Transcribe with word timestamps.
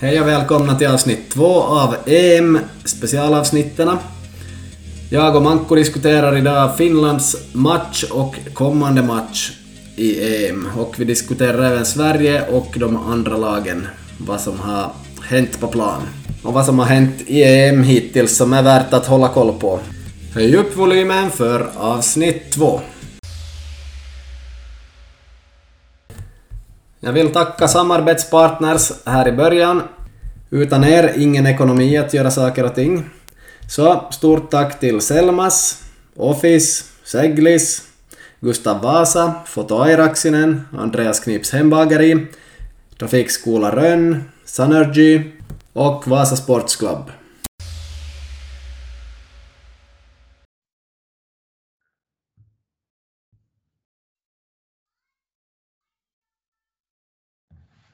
Hej 0.00 0.20
och 0.20 0.28
välkomna 0.28 0.78
till 0.78 0.86
avsnitt 0.86 1.30
två 1.30 1.62
av 1.62 1.96
EM 2.06 2.58
specialavsnitten. 2.84 3.88
Jag 5.10 5.36
och 5.36 5.42
Manko 5.42 5.74
diskuterar 5.74 6.36
idag 6.36 6.76
Finlands 6.76 7.36
match 7.52 8.04
och 8.10 8.36
kommande 8.54 9.02
match 9.02 9.52
i 9.96 10.46
EM. 10.46 10.68
Och 10.76 10.94
vi 10.98 11.04
diskuterar 11.04 11.72
även 11.72 11.86
Sverige 11.86 12.48
och 12.48 12.74
de 12.76 12.96
andra 12.96 13.36
lagen, 13.36 13.86
vad 14.18 14.40
som 14.40 14.60
har 14.60 14.92
hänt 15.22 15.60
på 15.60 15.66
plan. 15.66 16.02
Och 16.42 16.52
vad 16.52 16.64
som 16.66 16.78
har 16.78 16.86
hänt 16.86 17.14
i 17.26 17.42
EM 17.42 17.82
hittills 17.82 18.36
som 18.36 18.52
är 18.52 18.62
värt 18.62 18.92
att 18.92 19.06
hålla 19.06 19.28
koll 19.28 19.52
på. 19.60 19.80
Höj 20.34 20.56
upp 20.56 20.76
volymen 20.76 21.30
för 21.30 21.70
avsnitt 21.76 22.50
två. 22.50 22.80
Jag 27.00 27.12
vill 27.12 27.32
tacka 27.32 27.68
samarbetspartners 27.68 28.92
här 29.06 29.28
i 29.28 29.32
början. 29.32 29.82
Utan 30.50 30.84
er 30.84 31.12
ingen 31.16 31.46
ekonomi 31.46 31.96
att 31.96 32.14
göra 32.14 32.30
saker 32.30 32.64
och 32.64 32.74
ting. 32.74 33.04
Så 33.68 34.04
stort 34.10 34.50
tack 34.50 34.80
till 34.80 35.00
Selmas, 35.00 35.82
Office, 36.16 36.84
Seglis, 37.04 37.82
Gustav 38.40 38.82
Vasa, 38.82 39.34
Foto 39.46 39.82
Airaksinen, 39.82 40.60
Andreas 40.78 41.20
Knips 41.20 41.52
hembageri, 41.52 42.26
Trafikskola 42.98 43.76
Rönn, 43.76 44.24
Sanergy 44.44 45.22
och 45.72 46.08
Vasa 46.08 46.36
Sports 46.36 46.76
Club. 46.76 47.10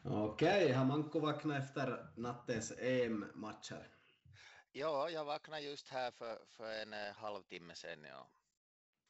Okej, 0.07 0.73
har 0.73 0.85
Manko 0.85 1.21
vaknat 1.21 1.63
efter 1.63 2.07
nattens 2.17 2.73
EM-matcher? 2.79 3.89
Ja, 4.73 5.11
jag 5.11 5.25
vaknade 5.25 5.63
just 5.63 5.89
här 5.89 6.11
för, 6.11 6.39
för 6.47 6.83
en 6.83 6.93
eh, 6.93 7.15
halvtimme 7.15 7.75
sedan. 7.75 8.05
Ja, 8.05 8.31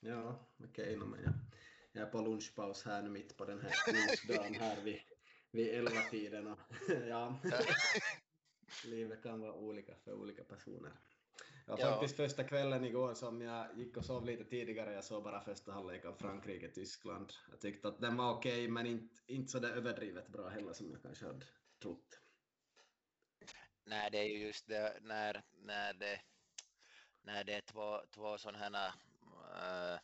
Ja, 0.01 0.49
okej, 0.65 0.97
men 0.97 1.23
jag, 1.23 1.33
jag 1.93 2.09
är 2.09 2.11
på 2.11 2.21
lunchpaus 2.21 2.85
här 2.85 3.03
nu 3.03 3.11
mitt 3.11 3.37
på 3.37 3.45
den 3.45 3.61
här 3.61 3.73
onsdagen 3.89 4.55
här 4.55 4.81
vid, 4.83 5.01
vid 5.51 5.75
elva-tiden 5.75 6.57
ja, 7.09 7.41
livet 8.85 9.23
kan 9.23 9.41
vara 9.41 9.53
olika 9.53 9.95
för 10.05 10.13
olika 10.13 10.45
personer. 10.45 10.93
Ja, 11.67 11.77
Ja. 11.79 11.91
faktiskt 11.91 12.17
första 12.17 12.45
kvällen 12.45 12.85
igår 12.85 13.15
som 13.15 13.41
jag 13.41 13.79
gick 13.79 13.97
och 13.97 14.05
sov 14.05 14.25
lite 14.25 14.45
tidigare, 14.45 14.93
jag 14.93 15.05
såg 15.05 15.23
bara 15.23 15.41
första 15.41 15.73
halvlek 15.73 16.05
av 16.05 16.15
Frankrike-Tyskland. 16.17 17.33
Jag 17.51 17.61
tyckte 17.61 17.89
att 17.89 18.01
den 18.01 18.17
var 18.17 18.35
okej, 18.35 18.69
men 18.69 18.87
inte, 18.87 19.15
inte 19.27 19.53
så 19.53 19.59
där 19.59 19.71
överdrivet 19.71 20.29
bra 20.29 20.49
heller 20.49 20.73
som 20.73 20.91
jag 20.91 21.03
kanske 21.03 21.27
hade 21.27 21.47
trott. 21.83 22.21
Nej, 23.85 24.11
det 24.11 24.19
är 24.19 24.25
ju 24.29 24.47
just 24.47 24.67
det 24.69 24.99
när, 25.03 25.43
när, 25.53 25.95
det, 25.95 26.21
när 27.23 27.45
det 27.45 27.53
är 27.53 27.61
två, 27.61 28.01
två 28.15 28.39
sådana 28.39 28.59
här 28.59 28.93
äh, 29.95 30.01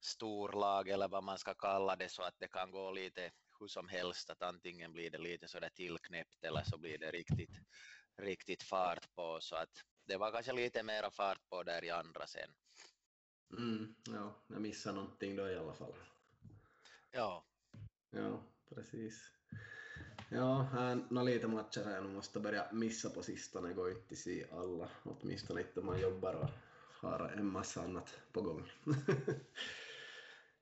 storlag 0.00 0.88
eller 0.88 1.08
vad 1.08 1.24
man 1.24 1.38
ska 1.38 1.54
kalla 1.54 1.96
det 1.96 2.08
så 2.08 2.22
att 2.22 2.38
det 2.38 2.48
kan 2.48 2.70
gå 2.70 2.90
lite 2.90 3.30
hur 3.60 3.68
som 3.68 3.88
helst 3.88 4.30
att 4.30 4.42
antingen 4.42 4.92
blir 4.92 5.10
det 5.10 5.18
lite 5.18 5.48
sådär 5.48 5.70
tillknäppt 5.74 6.44
eller 6.44 6.62
så 6.62 6.78
blir 6.78 6.98
det 6.98 7.10
riktigt, 7.10 7.50
riktigt 8.16 8.62
fart 8.62 9.14
på 9.14 9.38
så 9.40 9.56
att 9.56 9.84
det 10.06 10.16
var 10.16 10.32
kanske 10.32 10.52
lite 10.52 10.82
mera 10.82 11.10
fart 11.10 11.48
på 11.48 11.62
där 11.62 11.84
i 11.84 11.90
andra 11.90 12.26
sen. 12.26 12.50
Mm, 13.52 13.94
ja, 14.06 14.34
jag 14.46 14.60
missade 14.60 14.96
någonting 14.96 15.36
då 15.36 15.48
i 15.48 15.56
alla 15.56 15.74
fall. 15.74 15.94
Ja, 17.10 17.44
Ja, 18.16 18.42
precis. 18.74 19.30
Ja, 20.28 20.62
här, 20.62 21.06
några 21.10 21.24
lite 21.24 21.48
matcher 21.48 21.84
här 21.84 22.00
nog 22.00 22.12
måste 22.12 22.40
börja 22.40 22.72
missa 22.72 23.10
på 23.10 23.22
sistone, 23.22 23.72
går 23.72 23.90
inte 23.90 24.12
att 24.12 24.18
se 24.18 24.46
alla, 24.52 24.88
åtminstone 25.02 25.60
inte 25.60 25.80
om 25.80 25.86
man 25.86 26.00
jobbar 26.00 26.34
och 26.34 26.48
har 27.00 27.32
en 27.36 27.46
massa 27.46 27.82
annat 27.82 28.18
på 28.32 28.42
gång. 28.42 28.72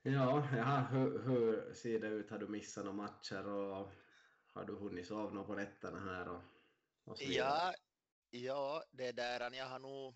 ja, 0.03 0.49
jaha, 0.57 0.81
hur, 0.81 1.23
hur 1.23 1.75
ser 1.75 2.01
det 2.01 2.09
ut? 2.09 2.31
Har 2.31 2.39
du 2.39 2.49
missat 2.49 2.85
några 2.85 2.97
matcher 2.97 3.47
och 3.47 3.93
har 4.53 4.65
du 4.65 4.73
hunnit 4.73 5.07
sova 5.07 5.45
på 5.45 5.55
nätterna 5.55 6.01
här 6.01 6.29
och, 6.29 6.43
och 7.05 7.23
ja, 7.23 7.75
ja 8.35 8.85
det 8.91 9.13
där 9.13 9.55
jag 9.55 9.67
har 9.67 9.79
nog 9.79 10.15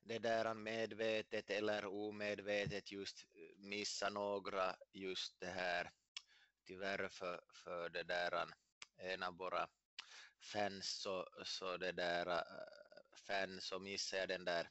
det 0.00 0.18
där 0.18 0.54
medvetet 0.54 1.50
eller 1.50 1.86
omedvetet 1.86 2.92
just 2.92 3.26
eh, 3.34 3.58
missa 3.58 4.08
några 4.08 4.76
just 4.92 5.40
det 5.40 5.50
här. 5.50 5.90
Tyvärr 6.66 7.08
för, 7.08 7.40
för 7.52 7.88
det 7.88 8.02
där 8.02 8.46
en 8.96 9.22
av 9.22 9.36
våra 9.36 9.68
fans 10.52 11.00
så, 11.02 11.28
så 11.44 11.76
det 11.76 11.92
där 11.92 12.26
eh, 12.26 12.42
fans 13.26 13.64
så 13.64 13.78
missade 13.78 14.22
jag 14.22 14.28
den 14.28 14.44
där 14.44 14.70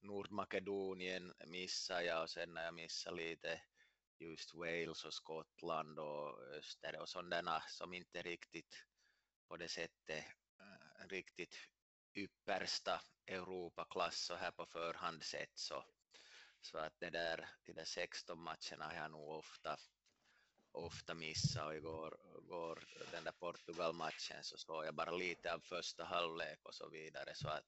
Nordmakedonien 0.00 1.34
missade 1.46 2.04
jag. 2.04 2.22
Och 2.22 2.30
sen 2.30 2.54
när 2.54 2.64
jag 2.64 2.74
missade 2.74 3.16
lite 3.16 3.62
just 4.18 4.54
Wales 4.54 5.04
och 5.04 5.14
Skottland 5.14 5.98
och 5.98 6.42
Öster 6.42 7.00
och 7.00 7.08
sådana 7.08 7.62
som 7.68 7.94
inte 7.94 8.22
riktigt 8.22 8.84
på 9.48 9.56
det 9.56 9.68
sättet 9.68 10.24
eh, 10.60 11.08
riktigt 11.08 11.56
yppersta 12.14 13.00
Europaklass 13.26 14.24
så 14.24 14.34
här 14.34 14.50
på 14.50 14.66
förhand 14.66 15.22
sett 15.22 15.58
så, 15.58 15.84
så 16.60 16.78
att 16.78 17.00
det 17.00 17.10
där, 17.10 17.48
de 17.64 17.72
där 17.72 17.84
16 17.84 18.38
matcherna 18.38 18.84
har 18.84 18.94
jag 18.94 19.10
nog 19.10 19.28
ofta, 19.28 19.76
ofta 20.72 21.14
missat 21.14 21.66
och 21.66 21.74
igår, 21.76 22.16
igår 22.44 22.84
den 23.12 23.24
där 23.24 23.32
Portugal-matchen 23.32 24.44
så 24.44 24.58
såg 24.58 24.86
jag 24.86 24.94
bara 24.94 25.10
lite 25.10 25.54
av 25.54 25.60
första 25.60 26.04
halvlek 26.04 26.58
och 26.62 26.74
så 26.74 26.88
vidare 26.88 27.34
så 27.34 27.48
att 27.48 27.64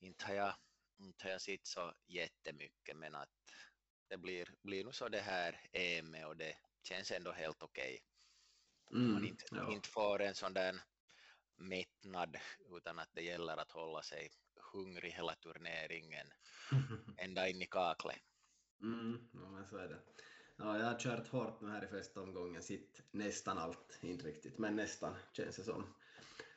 inte 0.00 0.24
har 0.26 0.34
jag, 0.34 0.54
inte 0.98 1.24
har 1.24 1.30
jag 1.30 1.40
sett 1.42 1.66
så 1.66 1.94
jättemycket 2.06 2.96
men 2.96 3.14
att 3.14 3.28
det 4.08 4.16
blir, 4.16 4.54
blir 4.62 4.84
nog 4.84 4.94
så 4.94 5.08
det 5.08 5.20
här 5.20 5.68
EM 5.72 6.14
och 6.14 6.36
det 6.36 6.56
känns 6.82 7.10
ändå 7.10 7.32
helt 7.32 7.62
okej. 7.62 8.04
Man 8.90 9.16
Mm, 9.16 9.24
inte, 9.24 9.44
ja. 9.50 9.72
inte 9.72 9.88
får 9.88 10.22
en 10.22 10.34
sån 10.34 10.54
där 10.54 10.80
mättnad 11.56 12.36
utan 12.76 12.98
att 12.98 13.14
det 13.14 13.22
gäller 13.22 13.56
att 13.56 13.70
hålla 13.70 14.02
sig 14.02 14.30
hungrig 14.72 15.10
hela 15.12 15.34
turneringen 15.34 16.26
ända 17.16 17.48
in 17.48 17.62
i 17.62 17.66
kaklet. 17.66 18.16
Mm, 18.82 19.28
ja, 19.32 19.50
men 19.50 19.66
så 19.66 19.76
är 19.76 19.88
det. 19.88 19.98
Ja, 20.56 20.78
jag 20.78 20.86
har 20.86 20.98
kört 20.98 21.28
hårt 21.28 21.60
nu 21.60 21.68
här 21.68 21.84
i 21.84 21.86
första 21.86 22.22
omgången, 22.22 22.62
sitt 22.62 23.02
nästan 23.10 23.58
allt, 23.58 23.98
inte 24.00 24.26
riktigt, 24.26 24.58
men 24.58 24.76
nästan 24.76 25.16
känns 25.32 25.56
det 25.56 25.64
som. 25.64 25.94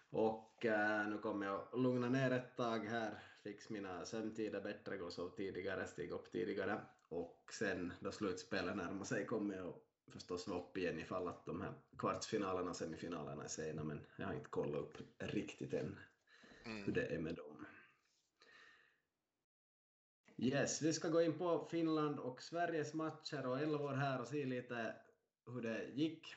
Och 0.09 0.65
äh, 0.65 1.07
nu 1.07 1.17
kommer 1.17 1.45
jag 1.45 1.67
lugna 1.73 2.09
ner 2.09 2.31
ett 2.31 2.55
tag 2.57 2.85
här, 2.85 3.23
fix 3.43 3.69
mina 3.69 4.05
sömntider 4.05 4.61
bättre, 4.61 4.97
gå 4.97 5.05
och 5.05 5.13
sov 5.13 5.29
tidigare, 5.29 5.87
stiga 5.87 6.15
upp 6.15 6.31
tidigare 6.31 6.81
och 7.09 7.49
sen 7.53 7.93
då 7.99 8.11
slutspelet 8.11 8.75
närmar 8.75 9.05
sig 9.05 9.25
kommer 9.25 9.55
jag 9.55 9.73
förstås 10.07 10.47
vara 10.47 10.59
upp 10.59 10.77
igen 10.77 10.99
ifall 10.99 11.27
att 11.27 11.45
de 11.45 11.61
här 11.61 11.73
kvartsfinalerna 11.97 12.69
och 12.69 12.75
semifinalerna 12.75 13.43
är 13.43 13.47
sena, 13.47 13.83
men 13.83 14.05
jag 14.17 14.27
har 14.27 14.33
inte 14.33 14.49
kollat 14.49 14.81
upp 14.81 14.97
riktigt 15.19 15.73
än 15.73 15.99
hur 16.63 16.73
Mm. 16.73 16.93
det 16.93 17.05
är 17.05 17.19
med 17.19 17.35
dem. 17.35 17.65
Yes, 20.37 20.81
vi 20.81 20.93
ska 20.93 21.09
gå 21.09 21.21
in 21.21 21.37
på 21.37 21.67
Finland 21.71 22.19
och 22.19 22.41
Sveriges 22.41 22.93
matcher 22.93 23.47
och 23.47 23.59
elvor 23.59 23.93
här 23.93 24.21
och 24.21 24.27
se 24.27 24.45
lite 24.45 24.95
hur 25.45 25.61
det 25.61 25.83
gick. 25.83 26.35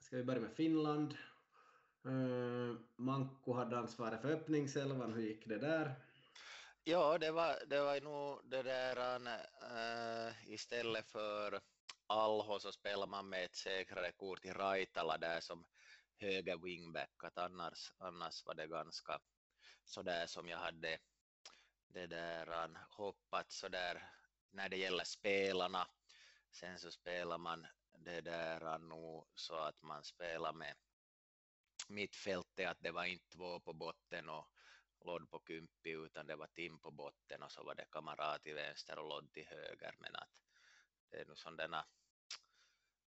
Ska 0.00 0.16
vi 0.16 0.24
börja 0.24 0.40
med 0.40 0.52
Finland. 0.52 1.16
Uh, 2.06 2.76
Manko 2.96 3.52
hade 3.52 3.78
ansvaret 3.78 4.22
för 4.22 4.30
öppningselvan, 4.30 5.12
hur 5.12 5.22
gick 5.22 5.46
det 5.46 5.58
där? 5.58 5.94
Ja, 6.84 7.18
det 7.18 7.30
var, 7.30 7.56
det 7.66 7.80
var 7.80 8.00
nog 8.00 8.50
det 8.50 8.62
där 8.62 9.16
äh, 9.26 10.52
istället 10.52 11.06
för 11.06 11.60
Alho 12.08 12.58
så 12.58 12.72
spelar 12.72 13.06
man 13.06 13.28
med 13.28 13.44
ett 13.44 13.54
säkrare 13.54 14.12
kort 14.12 14.44
i 14.44 14.52
Raitala 14.52 15.18
där 15.18 15.40
som 15.40 15.66
höger 16.16 16.56
wingback 16.56 17.24
att 17.24 17.38
annars, 17.38 17.92
annars 17.98 18.46
var 18.46 18.54
det 18.54 18.66
ganska 18.66 19.20
sådär 19.84 20.26
som 20.26 20.48
jag 20.48 20.58
hade 20.58 20.98
det 21.88 22.06
där 22.06 22.78
hoppat 22.90 23.52
sådär 23.52 24.10
när 24.50 24.68
det 24.68 24.76
gäller 24.76 25.04
spelarna. 25.04 25.88
Sen 26.50 26.78
så 26.78 26.90
spelar 26.90 27.38
man 27.38 27.66
det 27.98 28.20
där 28.20 28.78
nog 28.78 29.28
så 29.34 29.54
att 29.56 29.82
man 29.82 30.04
spelar 30.04 30.52
med 30.52 30.74
mittfältet 31.88 32.68
att 32.68 32.80
det 32.80 32.90
var 32.90 33.04
inte 33.04 33.28
två 33.28 33.60
på 33.60 33.72
botten 33.72 34.28
och 34.28 34.48
Lodd 35.04 35.30
på 35.30 35.42
kympi 35.46 35.90
utan 35.90 36.26
det 36.26 36.36
var 36.36 36.46
Tim 36.46 36.78
på 36.78 36.90
botten 36.90 37.42
och 37.42 37.52
så 37.52 37.64
var 37.64 37.74
det 37.74 37.84
Kamara 37.90 38.38
till 38.38 38.54
vänster 38.54 38.98
och 38.98 39.08
Lodd 39.08 39.32
till 39.32 39.46
höger 39.46 39.94
men 39.98 40.16
att 40.16 40.45
det 41.16 41.22
är 41.22 41.26
nu 41.26 41.36
sådana 41.36 41.86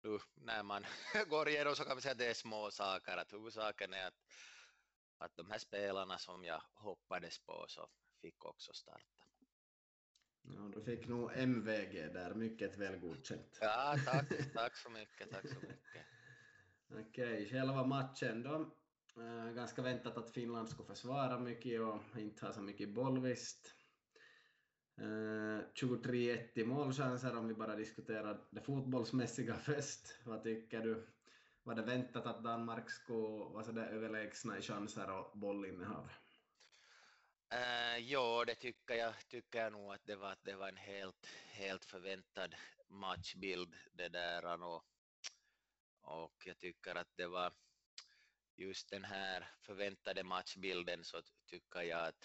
nu 0.03 0.19
när 0.35 0.63
man 0.63 0.85
går 1.29 1.49
igenom 1.49 1.77
så 1.77 1.85
kan 1.85 1.95
man 1.95 2.03
säga 2.03 2.13
att 2.13 2.19
det 2.19 2.27
är 2.27 2.35
små 2.35 2.71
saker 2.71 3.17
att 3.17 3.33
huvudsaken 3.33 3.95
är 3.95 4.07
att, 4.07 4.21
att 5.19 5.37
de 5.37 5.51
här 5.51 5.59
spelarna 5.59 6.19
som 6.19 6.45
jag 6.45 6.63
hoppades 6.75 7.39
på 7.39 7.65
så 7.69 7.89
fick 8.21 8.45
också 8.45 8.73
starta. 8.73 9.27
Ja, 10.43 10.71
du 10.75 10.83
fick 10.83 11.09
nog 11.09 11.33
MVG 11.37 12.13
där, 12.13 12.35
mycket 12.35 12.77
väl 12.79 12.99
godkänt. 12.99 13.59
Ja, 13.61 13.97
tack, 14.07 14.53
tack 14.55 14.77
så 14.77 14.91
mycket, 14.91 15.31
tack 15.31 15.49
så 15.49 15.55
mycket. 15.55 16.07
Okej, 17.09 17.51
själva 17.51 17.87
matchen 17.87 18.43
då. 18.43 18.75
Eh, 19.23 19.53
ganska 19.53 19.83
väntat 19.83 20.17
att 20.17 20.31
Finland 20.31 20.69
skulle 20.69 20.89
försvara 20.89 21.39
mycket 21.39 21.81
och 21.81 22.19
inte 22.19 22.47
ha 22.47 22.53
så 22.53 22.63
mycket 22.63 22.95
bollvist. 22.95 23.75
Eh, 25.03 25.61
23-1 25.75 26.59
i 26.59 26.65
målchanser 26.65 27.37
om 27.37 27.49
vi 27.49 27.55
bara 27.55 27.77
diskuterar 27.77 28.41
det 28.51 28.61
fotbollsmässiga 28.61 29.55
först. 29.65 30.17
Vad 30.25 30.43
tycker 30.43 30.81
du? 30.81 31.07
Var 31.63 31.75
det 31.75 31.83
väntat 31.83 32.27
att 32.27 32.45
Danmark 32.45 32.91
skulle 32.91 33.45
vara 33.45 33.65
sådär 33.65 33.87
överlägsna 33.87 34.59
i 34.59 34.63
chanser 34.63 35.11
och 35.11 35.39
bollinnehav? 35.39 36.11
Uh, 37.55 37.99
ja, 37.99 38.45
det 38.47 38.55
tycker 38.55 38.95
jag, 38.95 39.15
tycker 39.29 39.59
jag 39.59 39.73
nog 39.73 39.93
att 39.93 40.07
det 40.07 40.17
var, 40.17 40.37
det 40.43 40.55
var 40.55 40.69
en 40.69 40.77
helt, 40.77 41.27
helt 41.53 41.85
förväntad 41.85 42.55
matchbild 42.89 43.75
det 43.93 44.09
där 44.09 44.63
och, 44.63 44.85
och 46.03 46.43
jag 46.45 46.59
tycker 46.59 46.95
att 46.95 47.17
det 47.17 47.27
var 47.27 47.53
just 48.57 48.91
den 48.91 49.05
här 49.05 49.49
förväntade 49.61 50.25
matchbilden 50.25 51.05
så 51.05 51.23
tycker 51.47 51.83
jag 51.83 52.09
att 52.09 52.25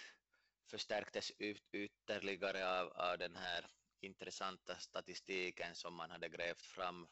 förstärktes 0.68 1.31
ut, 1.38 1.64
ytterligare 1.72 2.80
av, 2.80 2.88
av 2.88 3.18
den 3.18 3.36
här 3.36 3.68
intressanta 4.02 4.75
statistiken 4.75 5.75
som 5.75 5.94
man 5.94 6.12
hade 6.12 6.30
grävt 6.30 6.66
fram 6.66 7.08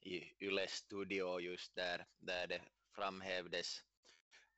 i 0.00 0.44
Yles 0.44 0.72
studio 0.72 1.40
just 1.40 1.74
där, 1.74 2.06
där 2.18 2.46
det 2.46 2.62
framhävdes 2.94 3.82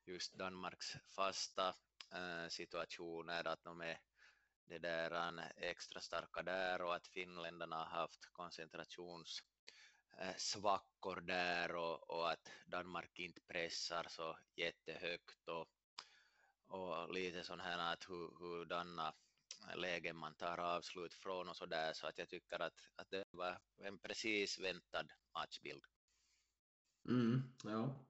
just 0.06 0.34
Danmarks 0.34 0.96
fasta 1.16 1.74
äh, 2.12 2.48
situationer, 2.48 3.46
att 3.46 3.64
de 3.64 3.80
är 3.80 4.00
det 4.68 4.78
där 4.78 5.38
äh, 5.38 5.44
extra 5.56 6.00
starka 6.00 6.42
där 6.42 6.82
och 6.82 6.94
att 6.94 7.08
finländarna 7.08 7.76
har 7.76 8.00
haft 8.00 8.32
koncentrationssvackor 8.32 11.18
eh, 11.18 11.18
äh, 11.18 11.24
där 11.24 11.74
och, 11.74 12.10
och, 12.10 12.30
att 12.30 12.50
Danmark 12.66 13.18
inte 13.18 13.40
pressar 13.40 14.06
så 14.08 14.38
jättehögt 14.56 15.48
och, 15.48 15.68
och 16.68 17.14
lite 17.14 17.42
sån 17.42 17.60
här 17.60 17.92
att 17.92 18.10
hur, 18.10 18.38
hurdana 18.38 19.14
lägen 19.76 20.16
man 20.16 20.34
tar 20.34 20.60
avslut 20.60 21.14
från 21.14 21.48
och 21.48 21.56
så 21.56 21.66
där 21.66 21.92
så 21.92 22.06
att 22.06 22.18
jag 22.18 22.28
tycker 22.28 22.62
att, 22.62 22.74
att 22.96 23.10
det 23.10 23.24
var 23.30 23.58
en 23.78 23.98
precis 23.98 24.58
väntad 24.58 25.06
matchbild. 25.34 25.84
Mm, 27.08 27.42
ja. 27.64 28.06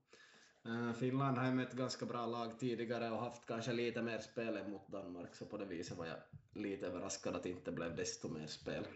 Eh, 0.64 0.92
Finland 0.92 1.38
har 1.38 1.46
ju 1.46 1.52
mött 1.52 1.72
ganska 1.72 2.06
bra 2.06 2.26
lag 2.26 2.58
tidigare 2.58 3.10
och 3.10 3.20
haft 3.20 3.46
kanske 3.46 3.72
lite 3.72 4.02
mer 4.02 4.18
spel 4.18 4.56
än 4.56 4.70
mot 4.70 4.88
Danmark, 4.88 5.34
så 5.34 5.46
på 5.46 5.56
det 5.56 5.64
viset 5.64 5.98
var 5.98 6.06
jag 6.06 6.18
lite 6.54 6.86
överraskad 6.86 7.36
att 7.36 7.42
det 7.42 7.50
inte 7.50 7.72
blev 7.72 7.96
desto 7.96 8.28
mer 8.28 8.46
spel. 8.46 8.86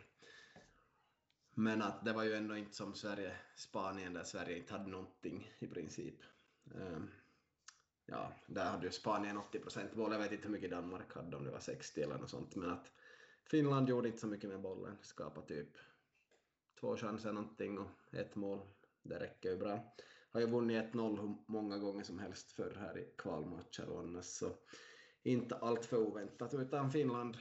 Men 1.54 1.82
att 1.82 2.04
det 2.04 2.12
var 2.12 2.22
ju 2.22 2.34
ändå 2.34 2.56
inte 2.56 2.76
som 2.76 2.94
Sverige-Spanien 2.94 4.12
där 4.12 4.24
Sverige 4.24 4.56
inte 4.56 4.72
hade 4.72 4.90
någonting 4.90 5.50
i 5.58 5.66
princip. 5.66 6.22
Eh, 6.74 6.98
ja, 8.06 8.32
där 8.46 8.64
hade 8.64 8.86
ju 8.86 8.92
Spanien 8.92 9.38
80 9.38 9.58
procent 9.58 9.94
boll. 9.94 10.12
Jag 10.12 10.18
vet 10.18 10.32
inte 10.32 10.44
hur 10.44 10.52
mycket 10.52 10.70
Danmark 10.70 11.14
hade, 11.14 11.36
om 11.36 11.44
det 11.44 11.50
var 11.50 11.60
60 11.60 12.02
eller 12.02 12.18
något 12.18 12.30
sånt, 12.30 12.56
men 12.56 12.70
att 12.70 12.92
Finland 13.44 13.88
gjorde 13.88 14.08
inte 14.08 14.20
så 14.20 14.26
mycket 14.26 14.50
med 14.50 14.60
bollen, 14.60 14.96
skapade 15.02 15.46
typ 15.46 15.76
två 16.80 16.96
chanser 16.96 17.32
någonting 17.32 17.78
och 17.78 17.88
ett 18.12 18.34
mål. 18.34 18.60
Det 19.02 19.18
räcker 19.18 19.50
ju 19.50 19.56
bra. 19.56 19.94
Har 20.30 20.40
ju 20.40 20.46
vunnit 20.46 20.92
1-0 20.92 21.20
hur 21.20 21.36
många 21.46 21.78
gånger 21.78 22.04
som 22.04 22.18
helst 22.18 22.52
förr 22.52 22.76
här 22.80 22.98
i 22.98 23.08
kvalmatcher 23.18 23.88
och 23.88 24.00
annars, 24.00 24.24
så 24.24 24.50
inte 25.22 25.56
allt 25.56 25.84
för 25.84 25.96
oväntat, 25.96 26.54
utan 26.54 26.90
Finland 26.90 27.36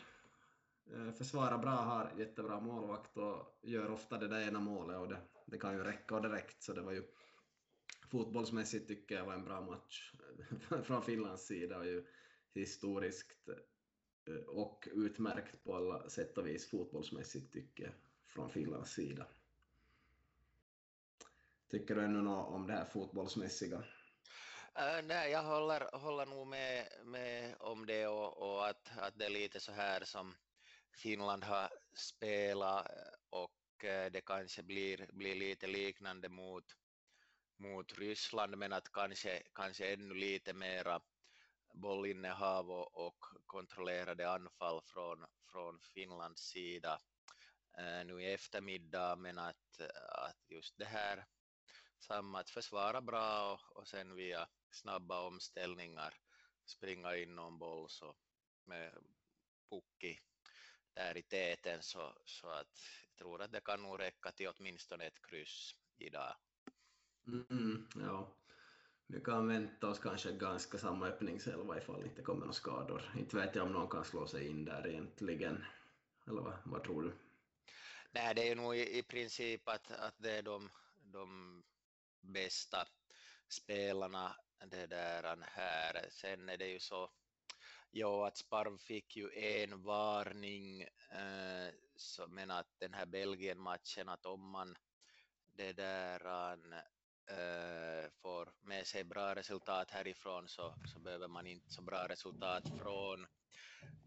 eh, 0.93 1.11
försvarar 1.11 1.57
bra, 1.57 1.69
har 1.69 2.13
jättebra 2.17 2.59
målvakt 2.59 3.17
och 3.17 3.59
gör 3.61 3.91
ofta 3.91 4.17
det 4.17 4.27
där 4.27 4.47
ena 4.47 4.59
målet 4.59 4.97
och 4.97 5.07
det, 5.07 5.17
det 5.45 5.57
kan 5.57 5.73
ju 5.73 5.83
räcka 5.83 6.15
och 6.15 6.21
direkt, 6.21 6.63
så 6.63 6.73
det 6.73 6.81
var 6.81 6.91
ju 6.91 7.03
fotbollsmässigt 8.11 8.87
tycker 8.87 9.15
jag 9.15 9.25
var 9.25 9.33
en 9.33 9.45
bra 9.45 9.61
match 9.61 10.13
från 10.83 11.03
Finlands 11.03 11.45
sida 11.45 11.77
och 11.77 11.85
ju 11.85 12.05
historiskt 12.53 13.49
eh, 14.27 14.35
och 14.47 14.87
utmärkt 14.91 15.63
på 15.63 15.75
alla 15.75 16.09
sätt 16.09 16.37
och 16.37 16.47
vis 16.47 16.69
fotbollsmässigt 16.69 17.53
tycker 17.53 17.83
jag 17.83 17.93
från 18.25 18.49
Finlands 18.49 18.91
sida. 18.91 19.27
Tycker 21.69 21.95
du 21.95 22.03
ännu 22.03 22.21
något 22.21 22.53
om 22.53 22.67
det 22.67 22.73
här 22.73 22.85
fotbollsmässiga? 22.85 23.77
Uh, 23.77 25.01
nej, 25.03 25.31
jag 25.31 25.43
håller, 25.43 25.97
håller 25.97 26.25
nog 26.25 26.47
med, 26.47 26.87
med 27.03 27.55
om 27.59 27.85
det 27.85 28.07
och, 28.07 28.37
och 28.37 28.67
att, 28.67 28.91
att 28.97 29.19
det 29.19 29.25
är 29.25 29.29
lite 29.29 29.59
så 29.59 29.71
här 29.71 30.03
som 30.03 30.33
Finland 30.93 31.43
har 31.43 31.69
spelat 31.93 32.89
eh, 32.89 32.95
och 33.29 33.85
eh, 33.85 34.11
det 34.11 34.21
kanske 34.21 34.63
blir, 34.63 35.09
blir 35.13 35.35
lite 35.35 35.67
liknande 35.67 36.29
mot, 36.29 36.63
mot 37.61 37.93
Ryssland 37.97 38.57
men 38.57 38.73
att 38.73 38.91
kanske, 38.91 39.43
kanske 39.53 39.93
ännu 39.93 40.13
lite 40.13 40.53
mera 40.53 41.01
bollinnehav 41.73 42.71
och, 42.71 43.07
och 43.07 43.25
kontrollerade 43.45 44.29
anfall 44.29 44.81
från, 44.81 45.25
från 45.51 45.79
Finlands 45.79 46.41
sida 46.41 47.01
eh, 47.77 48.05
nu 48.05 48.23
i 48.23 48.33
eftermiddag 48.33 49.15
men 49.15 49.37
att, 49.37 49.79
eh, 49.79 50.25
att 50.27 50.49
just 50.49 50.77
det 50.77 50.85
här 50.85 51.25
samma 51.99 52.39
att 52.39 52.49
försvara 52.49 53.01
bra 53.01 53.53
och, 53.53 53.77
och 53.77 53.87
sen 53.87 54.15
via 54.15 54.47
snabba 54.71 55.21
omställningar 55.21 56.13
springa 56.65 57.15
in 57.15 57.35
någon 57.35 57.59
boll 57.59 57.89
så 57.89 58.15
med 58.65 58.97
Pukki 59.69 60.19
där 60.93 61.17
i 61.17 61.23
täten 61.23 61.83
så, 61.83 62.17
så 62.25 62.47
att 62.49 62.79
jag 63.09 63.17
tror 63.17 63.41
att 63.41 63.51
det 63.51 63.61
kan 63.61 63.81
nog 63.81 63.99
räcka 63.99 64.31
till 64.31 64.47
åtminstone 64.47 65.05
ett 65.05 65.21
kryss 65.21 65.75
idag. 65.97 66.35
Mm, 67.27 67.87
ja, 67.95 68.27
vi 69.07 69.19
kan 69.21 69.47
vänta 69.47 69.87
oss 69.87 69.99
kanske 69.99 70.31
ganska 70.31 70.77
samma 70.77 71.07
öppningselva 71.07 71.77
ifall 71.77 72.01
det 72.01 72.07
inte 72.07 72.21
kommer 72.21 72.39
några 72.39 72.53
skador. 72.53 73.13
Inte 73.17 73.35
vet 73.35 73.55
jag 73.55 73.65
om 73.65 73.71
någon 73.71 73.89
kan 73.89 74.05
slå 74.05 74.27
sig 74.27 74.47
in 74.47 74.65
där 74.65 74.87
egentligen. 74.87 75.65
Eller 76.27 76.41
vad, 76.41 76.53
vad 76.65 76.83
tror 76.83 77.03
du? 77.03 77.13
Nej, 78.11 78.35
det 78.35 78.49
är 78.49 78.55
nog 78.55 78.75
i, 78.75 78.97
i 78.97 79.03
princip 79.03 79.69
att, 79.69 79.91
att 79.91 80.15
det 80.17 80.31
är 80.31 80.41
de, 80.43 80.69
de 81.03 81.63
bästa 82.21 82.87
spelarna 83.49 84.35
det 84.65 84.87
där 84.87 85.37
här. 85.41 86.05
Sen 86.09 86.49
är 86.49 86.57
det 86.57 86.67
ju 86.67 86.79
så 86.79 87.11
Ja, 87.93 88.27
att 88.27 88.37
Sparv 88.37 88.77
fick 88.77 89.15
ju 89.15 89.29
en 89.33 89.83
varning, 89.83 90.81
eh, 91.11 91.73
så, 91.95 92.27
men 92.27 92.51
att 92.51 92.79
den 92.79 92.93
här 92.93 93.05
Belgien-matchen, 93.05 94.09
att 94.09 94.25
om 94.25 94.49
man 94.49 94.75
det 95.53 95.73
där 95.73 96.25
eh, 96.73 96.79
Eh, 97.27 98.09
får 98.21 98.53
med 98.61 98.87
sig 98.87 99.03
bra 99.03 99.35
resultat 99.35 99.91
härifrån 99.91 100.47
så, 100.47 100.75
så 100.85 100.99
behöver 100.99 101.27
man 101.27 101.47
inte 101.47 101.71
så 101.71 101.81
bra 101.81 102.07
resultat 102.07 102.69
från 102.77 103.27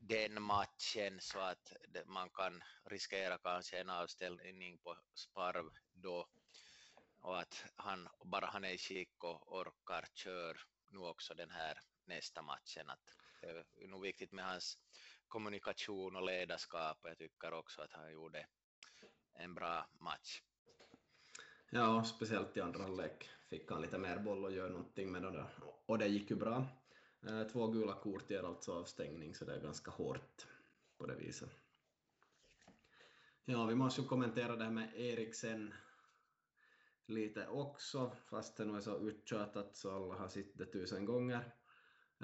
den 0.01 0.43
matchen 0.43 1.21
så 1.21 1.39
att 1.39 1.73
man 2.07 2.31
kan 2.31 2.63
riskera 2.85 3.39
kanske 3.39 3.79
en 3.79 3.91
avställning 3.91 4.79
på 4.79 4.97
Sparv 5.15 5.71
då 5.93 6.29
och 7.21 7.41
att 7.41 7.65
han, 7.77 8.09
bara 8.25 8.47
han 8.47 8.65
är 8.65 8.71
i 8.71 8.79
skick 8.79 9.25
och 9.25 9.59
orkar 9.59 10.05
kör 10.15 10.57
nu 10.89 10.99
också 10.99 11.35
den 11.35 11.51
här 11.51 11.81
nästa 12.05 12.43
matchen. 12.43 12.91
Att 12.91 13.17
det 13.41 13.85
är 13.85 13.89
nog 13.89 14.03
viktigt 14.03 14.33
med 14.33 14.45
hans 14.45 14.79
kommunikation 15.29 16.17
och 16.17 16.27
ledarskap 16.27 16.99
och 17.03 17.11
jag 17.11 17.19
tycker 17.19 17.53
också 17.53 17.83
att 17.83 17.93
han 17.93 18.13
gjorde 18.13 18.47
en 19.35 19.55
bra 19.55 19.87
match. 19.99 20.43
Ja, 21.77 22.05
speciellt 22.05 22.57
i 22.57 22.61
andra 22.61 22.83
halvlek 22.83 23.29
fick 23.49 23.71
han 23.71 23.83
lite 23.83 23.99
mer 23.99 24.19
boll 24.19 24.45
och 24.45 24.53
gör 24.53 24.71
någonting 24.71 25.13
med 25.13 25.23
det 25.23 25.47
och 25.87 25.99
det 25.99 26.07
gick 26.07 26.31
ju 26.31 26.37
bra. 26.37 26.67
Eh, 27.27 27.43
två 27.43 27.67
gula 27.67 27.93
kort 27.93 28.31
ger 28.31 28.43
alltså 28.43 28.73
avstängning 28.73 29.35
så 29.35 29.45
det 29.45 29.55
är 29.55 29.61
ganska 29.61 29.91
hårt 29.91 30.47
på 30.99 31.07
det 31.07 31.15
viset. 31.15 31.51
Ja, 33.45 33.67
vi 33.67 33.75
måste 33.75 34.01
ju 34.01 34.07
kommentera 34.07 34.57
det 34.57 34.65
här 34.65 34.71
med 34.71 34.89
Eriksen 34.97 35.75
lite 37.07 37.49
också, 37.49 38.13
fast 38.27 38.57
det 38.57 38.65
nu 38.65 38.77
är 38.77 38.81
så 38.81 38.99
uttjatat 38.99 39.77
så 39.77 39.91
alla 39.97 40.15
har 40.15 40.29
sett 40.29 40.59
det 40.59 40.67
tusen 40.67 41.05
gånger. 41.05 41.55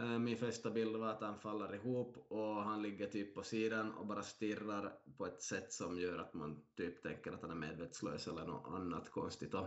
Eh, 0.01 0.19
min 0.19 0.37
första 0.37 0.71
bild 0.71 0.97
var 0.97 1.09
att 1.09 1.21
han 1.21 1.39
faller 1.39 1.75
ihop 1.75 2.27
och 2.29 2.63
han 2.63 2.83
ligger 2.83 3.07
typ 3.07 3.35
på 3.35 3.43
sidan 3.43 3.93
och 3.93 4.07
bara 4.07 4.23
stirrar 4.23 4.93
på 5.17 5.27
ett 5.27 5.43
sätt 5.43 5.73
som 5.73 5.99
gör 5.99 6.19
att 6.19 6.35
man 6.35 6.63
typ 6.77 7.03
tänker 7.03 7.33
att 7.33 7.43
han 7.43 7.51
är 7.51 7.55
medvetslös 7.55 8.29
eller 8.29 8.47
något 8.47 8.75
annat 8.75 9.11
konstigt. 9.11 9.55
Och 9.55 9.67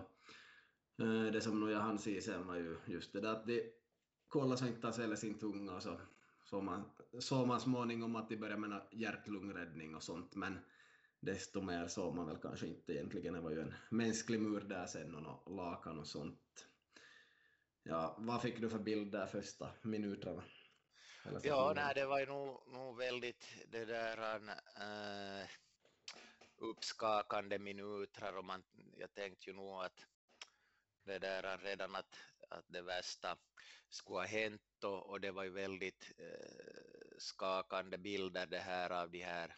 eh, 1.02 1.32
det 1.34 1.42
som 1.42 1.60
nog 1.60 1.70
jag 1.70 1.80
hann 1.80 2.00
se 2.00 2.22
sen 2.22 2.48
var 2.48 2.56
ju 2.56 2.78
just 2.86 3.14
det 3.14 3.22
där 3.22 3.32
att 3.32 3.48
de 3.48 3.72
kollade 4.28 4.58
så 4.58 4.68
inte 4.68 4.88
han 4.88 5.18
sin 5.18 5.40
tunga 5.40 5.76
och 5.76 5.84
så 5.84 6.00
såg 6.44 6.64
man, 6.64 6.84
såg 7.20 7.48
man 7.48 7.60
småningom 7.60 8.16
att 8.16 8.30
de 8.30 8.38
började 8.38 8.60
med 8.60 8.82
hjärt-lungräddning 8.92 9.96
och 9.96 10.04
sånt 10.04 10.36
men 10.36 10.60
desto 11.20 11.62
mer 11.62 11.88
såg 11.88 12.16
man 12.16 12.28
väl 12.28 12.38
kanske 12.38 12.68
inte 12.68 12.94
egentligen. 12.94 13.34
Det 13.34 13.42
var 13.42 13.52
ju 13.52 13.62
en 13.62 13.74
mänsklig 13.92 14.40
mur 14.40 14.62
där 14.62 14.86
sen 14.86 15.16
och 15.16 15.24
något 15.24 15.50
lakan 15.50 16.00
och 16.00 16.08
sånt. 16.08 16.43
Ja, 17.84 18.16
vad 18.20 18.42
fick 18.42 18.62
du 18.62 18.70
för 18.70 18.80
bild 18.80 19.12
där 19.12 19.28
första 19.28 19.72
minuterna? 19.82 20.44
Ja, 21.44 21.74
nej, 21.76 21.94
det 21.96 22.06
var 22.06 22.20
ju 22.20 22.26
nog, 22.26 22.64
nog 22.68 22.98
väldigt 22.98 23.46
det 23.68 23.86
där 23.86 24.50
äh, 24.76 25.48
uppskakande 26.58 27.60
minuter 27.60 28.38
och 28.38 28.46
man, 28.46 28.64
jag 28.98 29.14
tänkte 29.14 29.50
ju 29.50 29.56
nog 29.56 29.84
att 29.84 30.06
det 31.06 31.20
där 31.20 31.58
redan 31.58 31.96
att, 31.96 32.20
att 32.50 32.66
det 32.68 32.82
värsta 32.82 33.38
skulle 33.90 34.20
ha 34.20 34.26
hänt 34.26 34.84
och, 34.84 35.10
och 35.10 35.22
det 35.22 35.32
var 35.32 35.44
ju 35.44 35.50
väldigt 35.50 36.12
eh, 36.18 37.18
skakande 37.18 37.98
bilder 37.98 38.46
det 38.46 38.60
här 38.60 38.90
av 38.90 39.12
de 39.12 39.24
här 39.24 39.58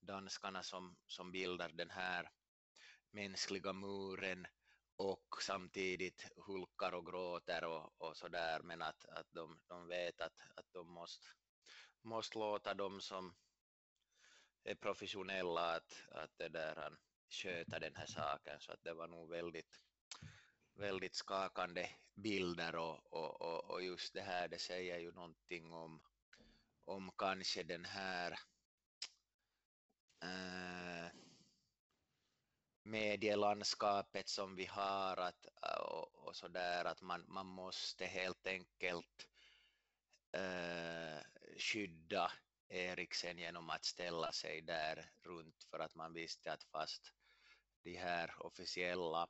danskarna 0.00 0.62
som, 0.62 0.96
som 1.06 1.32
bildar 1.32 1.68
den 1.68 1.90
här 1.90 2.30
mänskliga 3.10 3.72
muren 3.72 4.46
och 4.96 5.42
samtidigt 5.42 6.26
hulkar 6.36 6.92
och 6.92 7.06
gråter 7.06 7.64
och, 7.64 7.92
och 7.98 8.16
så 8.16 8.28
där 8.28 8.62
men 8.62 8.82
att, 8.82 9.04
att 9.04 9.26
de, 9.32 9.60
de 9.68 9.88
vet 9.88 10.20
att, 10.20 10.40
att 10.54 10.72
de 10.72 10.90
måste, 10.90 11.26
måste 12.02 12.38
låta 12.38 12.74
de 12.74 13.00
som 13.00 13.34
är 14.64 14.74
professionella 14.74 15.74
att, 15.76 16.02
att 16.10 16.30
det 16.38 16.48
där, 16.48 16.98
sköta 17.28 17.78
den 17.78 17.96
här 17.96 18.06
saken. 18.06 18.60
Så 18.60 18.72
att 18.72 18.84
det 18.84 18.94
var 18.94 19.08
nog 19.08 19.30
väldigt, 19.30 19.80
väldigt 20.74 21.14
skakande 21.14 21.88
bilder 22.14 22.76
och, 22.76 23.12
och, 23.12 23.40
och, 23.40 23.70
och 23.70 23.82
just 23.82 24.14
det 24.14 24.22
här 24.22 24.48
det 24.48 24.58
säger 24.58 24.98
ju 24.98 25.12
någonting 25.12 25.72
om, 25.72 26.00
om 26.84 27.12
kanske 27.18 27.62
den 27.62 27.84
här 27.84 28.38
äh, 30.22 31.23
medielandskapet 32.84 34.28
som 34.28 34.56
vi 34.56 34.66
har 34.66 35.16
att, 35.16 35.46
och, 35.80 36.14
och 36.14 36.36
så 36.36 36.48
där 36.48 36.84
att 36.84 37.00
man, 37.00 37.24
man 37.28 37.46
måste 37.46 38.06
helt 38.06 38.46
enkelt 38.46 39.28
äh, 40.32 41.22
skydda 41.58 42.32
Eriksen 42.68 43.38
genom 43.38 43.70
att 43.70 43.84
ställa 43.84 44.32
sig 44.32 44.60
där 44.60 45.10
runt 45.22 45.64
för 45.70 45.78
att 45.78 45.94
man 45.94 46.12
visste 46.12 46.52
att 46.52 46.64
fast 46.64 47.12
de 47.82 47.96
här 47.96 48.46
officiella 48.46 49.28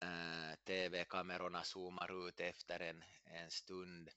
eh, 0.00 0.50
äh, 0.50 0.56
TV-kamerorna 0.64 1.64
zoomar 1.64 2.28
ut 2.28 2.40
efter 2.40 2.80
en, 2.80 3.04
en 3.24 3.50
stund 3.50 4.10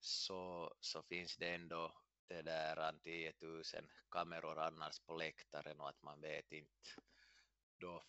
så, 0.00 0.74
så 0.80 1.02
finns 1.02 1.36
det 1.36 1.54
ändå 1.54 1.92
det 2.28 2.42
där 2.42 2.92
10 3.02 3.32
000 3.40 3.62
kameror 4.10 4.58
annars 4.58 5.00
på 5.00 5.16
läktaren 5.16 5.80
och 5.80 5.88
att 5.88 6.02
man 6.02 6.20
vet 6.20 6.52
inte 6.52 6.90
då 7.78 8.04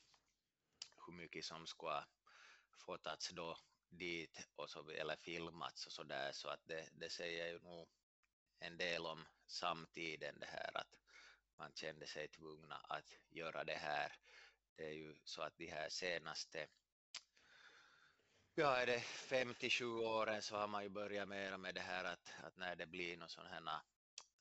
hur 1.05 1.13
mycket 1.13 1.45
som 1.45 1.67
ska 1.67 2.03
fotats 2.77 3.29
då 3.29 3.57
dit 3.89 4.47
och 4.55 4.69
så, 4.69 4.89
eller 4.89 5.15
filmats 5.15 5.85
och 5.85 5.91
så 5.91 6.03
där 6.03 6.31
så 6.31 6.49
att 6.49 6.67
det, 6.67 6.89
det 6.93 7.09
säger 7.09 7.47
ju 7.47 7.59
nog 7.59 7.89
en 8.59 8.77
del 8.77 9.05
om 9.05 9.25
samtiden 9.47 10.39
det 10.39 10.45
här 10.45 10.77
att 10.77 10.99
man 11.57 11.71
kände 11.73 12.07
sig 12.07 12.27
tvungna 12.27 12.75
att 12.75 13.13
göra 13.29 13.63
det 13.63 13.75
här. 13.75 14.11
Det 14.75 14.85
är 14.85 14.93
ju 14.93 15.15
så 15.23 15.41
att 15.41 15.57
de 15.57 15.67
här 15.67 15.89
senaste 15.89 16.67
ja, 18.55 18.75
är 18.75 18.85
det 18.85 18.99
57 18.99 19.85
åren 19.85 20.41
så 20.41 20.57
har 20.57 20.67
man 20.67 20.83
ju 20.83 20.89
börjat 20.89 21.27
mera 21.27 21.57
med 21.57 21.75
det 21.75 21.81
här 21.81 22.03
att, 22.03 22.33
att 22.43 22.57
när 22.57 22.75
det 22.75 22.85
blir 22.85 23.17
någon 23.17 23.29
sån 23.29 23.45
här 23.45 23.81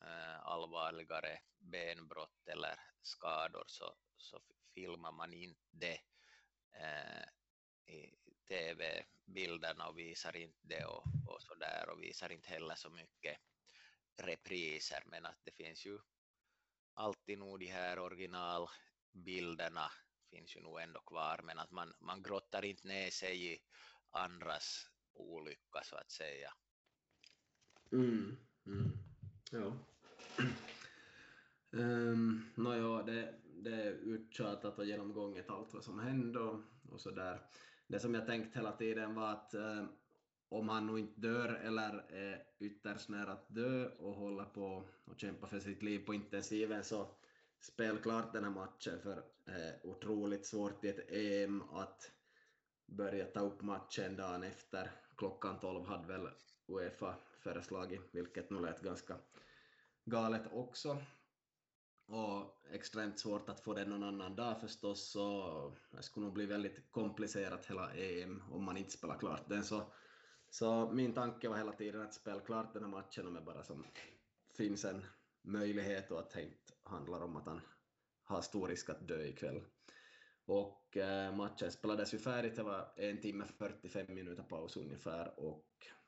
äh, 0.00 0.47
allvarligare 0.47 1.38
benbrott 1.59 2.49
eller 2.49 2.80
skador 3.02 3.64
så, 3.66 3.97
så 4.16 4.40
filmar 4.76 5.12
man 5.12 5.33
inte 5.33 6.00
eh, 6.73 7.26
i 7.95 8.14
tv-bilderna 8.49 9.88
och 9.88 9.99
visar 9.99 10.37
inte 10.37 10.59
det 10.62 10.85
och, 10.85 11.04
och 11.26 11.42
så 11.42 11.54
där 11.54 11.88
och 11.88 12.02
visar 12.02 12.33
inte 12.33 12.49
heller 12.49 12.75
så 12.75 12.90
mycket 12.90 13.38
repriser 14.16 15.02
men 15.06 15.26
att 15.26 15.40
det 15.45 15.52
finns 15.52 15.87
ju 15.87 15.99
alltid 16.95 17.38
nog 17.38 17.61
de 17.61 17.66
här 17.66 17.99
originalbilderna 17.99 19.90
finns 20.30 20.56
ju 20.56 20.61
nog 20.61 20.80
ändå 20.80 21.00
kvar 21.00 21.40
men 21.45 21.59
att 21.59 21.71
man, 21.71 21.95
man 22.00 22.23
grottar 22.23 22.64
inte 22.64 22.88
ner 22.88 23.11
sig 23.11 23.52
i 23.52 23.59
andras 24.11 24.90
olycka 25.14 25.83
så 25.85 25.97
att 25.97 26.11
säga. 26.11 26.52
Mm, 27.92 28.37
mm. 28.66 28.92
Ja. 29.50 29.73
Ehm, 31.73 31.83
um, 31.83 32.52
Nåja, 32.56 33.02
det, 33.02 33.35
det 33.62 33.82
är 33.82 33.92
uttjatat 33.92 34.78
och 34.78 34.84
genomgånget 34.84 35.50
allt 35.50 35.75
vad 35.75 35.84
som 35.84 35.98
hände 35.98 36.38
och, 36.38 36.60
och 36.90 37.00
så 37.00 37.10
där. 37.10 37.40
Det 37.86 38.00
som 38.00 38.14
jag 38.14 38.26
tänkt 38.26 38.56
hela 38.56 38.72
tiden 38.72 39.14
var 39.14 39.32
att 39.32 39.54
eh, 39.54 39.84
om 40.48 40.68
han 40.68 40.86
nu 40.86 40.98
inte 40.98 41.20
dör 41.20 41.48
eller 41.48 42.04
är 42.08 42.42
ytterst 42.58 43.08
nära 43.08 43.32
att 43.32 43.54
dö 43.54 43.88
och 43.88 44.14
håller 44.14 44.44
på 44.44 44.88
och 45.04 45.20
kämpar 45.20 45.46
för 45.48 45.60
sitt 45.60 45.82
liv 45.82 46.06
på 46.06 46.14
intensiven 46.14 46.84
så 46.84 47.08
spel 47.60 47.98
klart 47.98 48.32
den 48.32 48.44
här 48.44 48.50
matchen 48.50 49.00
för 49.02 49.16
eh, 49.46 49.75
otroligt 49.82 50.46
svårt 50.46 50.84
i 50.84 50.88
ett 50.88 51.10
EM 51.10 51.62
att 51.62 52.12
börja 52.86 53.25
ta 53.25 53.40
upp 53.40 53.62
matchen 53.62 54.16
dagen 54.16 54.42
efter. 54.42 54.90
Klockan 55.16 55.60
12 55.60 55.86
hade 55.86 56.06
väl 56.06 56.28
Uefa 56.68 57.14
föreslagit, 57.40 58.00
vilket 58.12 58.50
nog 58.50 58.62
lät 58.62 58.80
ganska 58.80 59.16
galet 60.04 60.42
också. 60.52 61.02
Och 62.06 62.62
extremt 62.72 63.18
svårt 63.18 63.48
att 63.48 63.60
få 63.60 63.75
det 63.75 63.84
någon 63.84 64.02
annan 64.02 64.36
dag 64.36 64.60
förstås, 64.60 65.10
så 65.10 65.76
det 65.90 66.02
skulle 66.02 66.26
nog 66.26 66.34
bli 66.34 66.46
väldigt 66.46 66.92
komplicerat 66.92 67.66
hela 67.66 67.94
EM 67.94 68.42
om 68.50 68.64
man 68.64 68.76
inte 68.76 68.90
spelar 68.90 69.18
klart 69.18 69.48
den. 69.48 69.64
Så 69.64 69.82
så 70.50 70.90
min 70.92 71.14
tanke 71.14 71.48
var 71.48 71.56
hela 71.56 71.72
tiden 71.72 72.00
att 72.00 72.14
spela 72.14 72.40
klart 72.40 72.72
den 72.75 72.84
här 72.84 72.90
matchen 72.90 73.26
om 73.26 73.34
det 73.34 73.40
bara 73.40 73.62
som 73.62 73.84
finns 74.56 74.84
en 74.84 75.04
möjlighet 75.42 76.10
och 76.10 76.18
att 76.18 76.30
det 76.30 76.42
inte 76.42 76.72
handlar 76.82 77.20
om 77.20 77.36
att 77.36 77.46
han 77.46 77.60
har 78.25 78.40
stor 78.42 78.68
risk 78.68 78.90
att 78.90 79.08
dö 79.08 79.22
ikväll. 79.22 79.60
Och 80.44 80.96
eh, 80.96 81.36
matchen 81.36 81.72
spelades 81.72 82.14
ju 82.14 82.18
färdigt, 82.18 82.56
det 82.56 82.62
var 82.62 82.92
en 82.96 83.20
timme 83.20 83.44
45 83.58 84.14
minuter 84.14 84.42
paus 84.42 84.76
ungefär 84.76 85.40
och 85.40 85.66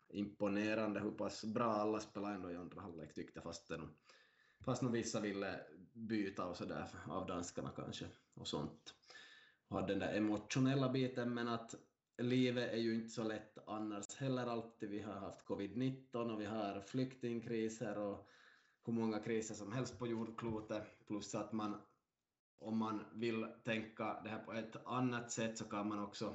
imponerande 0.08 1.00
hur 1.00 1.10
pass 1.10 1.44
bra 1.44 1.72
alla 1.72 2.00
spelade 2.00 2.34
ändå 2.34 2.50
i 2.50 2.56
andra 2.56 2.80
halvlek 2.80 3.14
tyckte 3.14 3.40
fast 3.40 3.68
det 3.68 3.80
fast 4.64 4.82
nog 4.82 4.92
vissa 4.92 5.20
ville 5.20 5.60
byta 5.92 6.46
och 6.46 6.56
sådär 6.56 6.88
av 7.06 7.26
danskarna 7.26 7.70
kanske 7.76 8.06
och 8.34 8.48
sånt. 8.48 8.94
Och 9.68 9.76
hade 9.76 9.92
den 9.92 9.98
där 9.98 10.14
emotionella 10.14 10.88
biten 10.88 11.34
men 11.34 11.48
att 11.48 11.74
livet 12.18 12.72
är 12.72 12.78
ju 12.78 12.94
inte 12.94 13.08
så 13.08 13.22
lätt 13.24 13.58
annars 13.66 14.14
heller 14.16 14.46
alltid. 14.46 14.90
Vi 14.90 15.02
har 15.02 15.14
haft 15.14 15.46
covid-19 15.46 16.32
och 16.32 16.40
vi 16.40 16.46
har 16.46 16.80
flyktingkriser 16.80 17.98
och 17.98 18.28
hur 18.84 18.92
många 18.92 19.18
kriser 19.18 19.54
som 19.54 19.72
helst 19.72 19.98
på 19.98 20.06
jordklotet, 20.06 21.06
plus 21.06 21.34
att 21.34 21.52
man 21.52 21.80
om 22.60 22.78
man 22.78 23.04
vill 23.12 23.46
tänka 23.64 24.20
det 24.24 24.28
här 24.28 24.44
på 24.44 24.52
ett 24.52 24.86
annat 24.86 25.30
sätt 25.30 25.58
så 25.58 25.64
kan 25.64 25.88
man 25.88 25.98
också 25.98 26.34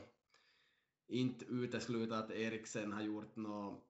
inte 1.07 1.45
utesluta 1.45 2.17
att 2.17 2.31
Eriksen 2.31 2.91
har 2.91 3.01
gjort 3.01 3.35
något, 3.35 3.83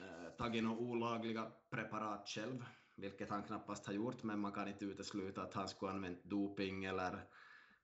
eh, 0.00 0.36
tagit 0.38 0.64
några 0.64 0.78
olagliga 0.78 1.52
preparat 1.70 2.28
själv, 2.28 2.64
vilket 2.98 3.30
han 3.30 3.42
knappast 3.42 3.86
har 3.86 3.94
gjort, 3.94 4.22
men 4.22 4.40
man 4.40 4.52
kan 4.52 4.68
inte 4.68 4.84
utesluta 4.84 5.42
att 5.42 5.54
han 5.54 5.68
skulle 5.68 5.92
använt 5.92 6.24
doping 6.24 6.84
eller 6.84 7.24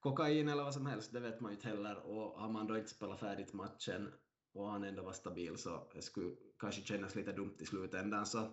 kokain 0.01 0.49
eller 0.49 0.65
vad 0.65 0.75
som 0.75 0.87
helst, 0.87 1.13
det 1.13 1.21
vet 1.21 1.41
man 1.41 1.53
ju 1.53 1.57
inte 1.57 1.69
heller. 1.69 1.99
Och 1.99 2.41
har 2.41 2.49
man 2.49 2.67
då 2.67 2.77
inte 2.77 2.91
spelat 2.91 3.21
färdigt 3.21 3.53
matchen 3.53 4.13
och 4.53 4.71
han 4.71 4.85
ändå 4.85 5.03
var 5.03 5.13
stabil 5.13 5.57
så 5.57 5.91
det 5.95 6.03
skulle 6.03 6.37
kanske 6.59 6.83
kännas 6.83 7.15
lite 7.15 7.33
dumt 7.33 7.57
i 7.59 7.67
slutändan. 7.67 8.27
Så 8.27 8.51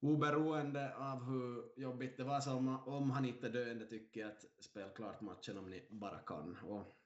oberoende 0.00 0.96
av 0.96 1.24
hur 1.24 1.80
jobbigt 1.80 2.16
det 2.16 2.24
var, 2.24 2.40
så 2.40 2.52
om, 2.52 2.78
om 2.86 3.10
han 3.10 3.24
inte 3.24 3.46
är 3.46 3.52
döende 3.52 3.86
tycker 3.86 4.20
jag 4.20 4.30
att 4.30 4.44
spela 4.64 4.88
klart 4.88 5.20
matchen 5.20 5.58
om 5.58 5.70
ni 5.70 5.88
bara 5.90 6.18
kan. 6.18 6.56
Och 6.56 6.98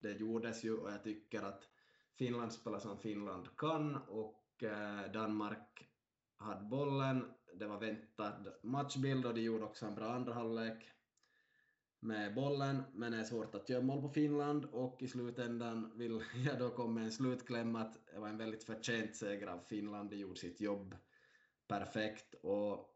det 0.00 0.12
gjordes 0.12 0.64
ju 0.64 0.76
och 0.76 0.92
jag 0.92 1.02
tycker 1.02 1.42
att 1.42 1.68
Finland 2.18 2.52
spelar 2.52 2.78
som 2.78 2.98
Finland 2.98 3.56
kan 3.56 3.96
och 3.96 4.62
eh, 4.62 5.12
Danmark 5.12 5.88
hade 6.36 6.64
bollen. 6.64 7.24
Det 7.58 7.66
var 7.66 7.80
väntad 7.80 8.46
matchbild 8.62 9.26
och 9.26 9.34
de 9.34 9.40
gjorde 9.40 9.64
också 9.64 9.86
en 9.86 9.94
bra 9.94 10.06
andra 10.12 10.34
halvlek 10.34 10.90
med 12.00 12.34
bollen, 12.34 12.82
men 12.92 13.12
det 13.12 13.18
är 13.18 13.24
svårt 13.24 13.54
att 13.54 13.68
göra 13.68 13.82
mål 13.82 14.02
på 14.02 14.08
Finland 14.08 14.64
och 14.64 15.02
i 15.02 15.08
slutändan 15.08 15.98
vill 15.98 16.22
jag 16.46 16.58
då 16.58 16.70
komma 16.70 16.94
med 16.94 17.04
en 17.04 17.12
slutkläm 17.12 17.76
att 17.76 18.06
det 18.12 18.18
var 18.18 18.28
en 18.28 18.38
väldigt 18.38 18.64
förtjänt 18.64 19.16
seger 19.16 19.46
av 19.46 19.58
Finland, 19.68 20.10
de 20.10 20.16
gjorde 20.16 20.40
sitt 20.40 20.60
jobb 20.60 20.96
perfekt 21.68 22.34
och 22.42 22.94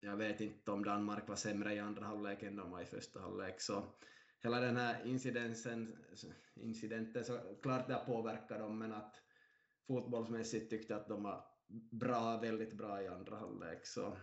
jag 0.00 0.16
vet 0.16 0.40
inte 0.40 0.70
om 0.70 0.84
Danmark 0.84 1.28
var 1.28 1.36
sämre 1.36 1.74
i 1.74 1.78
andra 1.78 2.04
halvlek 2.04 2.42
än 2.42 2.56
de 2.56 2.70
var 2.70 2.80
i 2.80 2.86
första 2.86 3.20
halvlek, 3.20 3.60
så 3.60 3.84
hela 4.42 4.60
den 4.60 4.76
här 4.76 5.06
incidenten, 5.06 5.96
incidenten 6.54 7.24
så 7.24 7.38
klart 7.62 7.88
det 7.88 7.94
har 7.94 8.04
påverkat 8.04 8.58
dem, 8.58 8.78
men 8.78 8.92
att 8.92 9.22
fotbollsmässigt 9.86 10.70
tyckte 10.70 10.92
jag 10.92 11.00
att 11.00 11.08
de 11.08 11.22
var 11.22 11.51
bra, 11.90 12.40
väldigt 12.40 12.72
bra 12.72 13.02
i 13.02 13.08
andra 13.08 13.36
halvlek, 13.36 13.86
så 13.86 14.16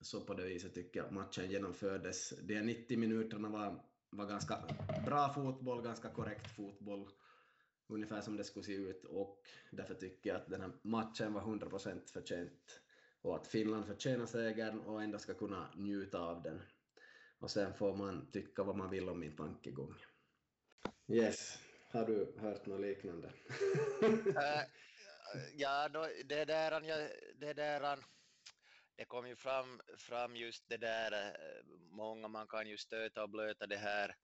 så 0.00 0.20
på 0.20 0.34
det 0.34 0.44
viset 0.44 0.74
tycker 0.74 1.00
jag 1.00 1.06
att 1.06 1.12
matchen 1.12 1.50
genomfördes. 1.50 2.34
De 2.42 2.62
90 2.62 2.98
minuterna 2.98 3.48
var, 3.48 3.82
var 4.10 4.26
ganska 4.26 4.58
bra 5.06 5.32
fotboll, 5.34 5.82
ganska 5.82 6.08
korrekt 6.08 6.56
fotboll, 6.56 7.08
ungefär 7.88 8.20
som 8.20 8.36
det 8.36 8.44
skulle 8.44 8.64
se 8.64 8.74
ut 8.74 9.04
och 9.04 9.42
därför 9.70 9.94
tycker 9.94 10.30
jag 10.30 10.36
att 10.36 10.50
den 10.50 10.60
här 10.60 10.72
matchen 10.82 11.32
var 11.32 11.40
100% 11.40 12.12
förtjänt 12.12 12.80
och 13.22 13.36
att 13.36 13.46
Finland 13.46 13.86
förtjänar 13.86 14.26
segern 14.26 14.80
och 14.80 15.02
ändå 15.02 15.18
ska 15.18 15.34
kunna 15.34 15.68
njuta 15.76 16.18
av 16.18 16.42
den. 16.42 16.62
Och 17.38 17.50
sen 17.50 17.74
får 17.74 17.96
man 17.96 18.30
tycka 18.32 18.62
vad 18.62 18.76
man 18.76 18.90
vill 18.90 19.08
om 19.08 19.20
min 19.20 19.36
tankegång. 19.36 19.94
Yes, 21.08 21.58
Har 21.90 22.06
du 22.06 22.34
hört 22.38 22.66
något 22.66 22.80
liknande? 22.80 23.32
Eh, 24.28 24.62
ja, 25.56 25.88
det 26.24 26.44
där, 26.44 26.80
det 27.34 27.52
där 27.52 27.98
det 28.98 29.04
kom 29.04 29.28
ju 29.28 29.36
fram, 29.36 29.80
fram 29.98 30.36
just 30.36 30.68
det 30.68 30.76
där, 30.76 31.12
eh, 31.12 31.64
många 31.90 32.28
man 32.28 32.46
kan 32.48 32.66
ju 32.66 32.76
stöta 32.78 33.22
och 33.22 33.30
blöta 33.30 33.66
det 33.66 33.76
här 33.76 34.16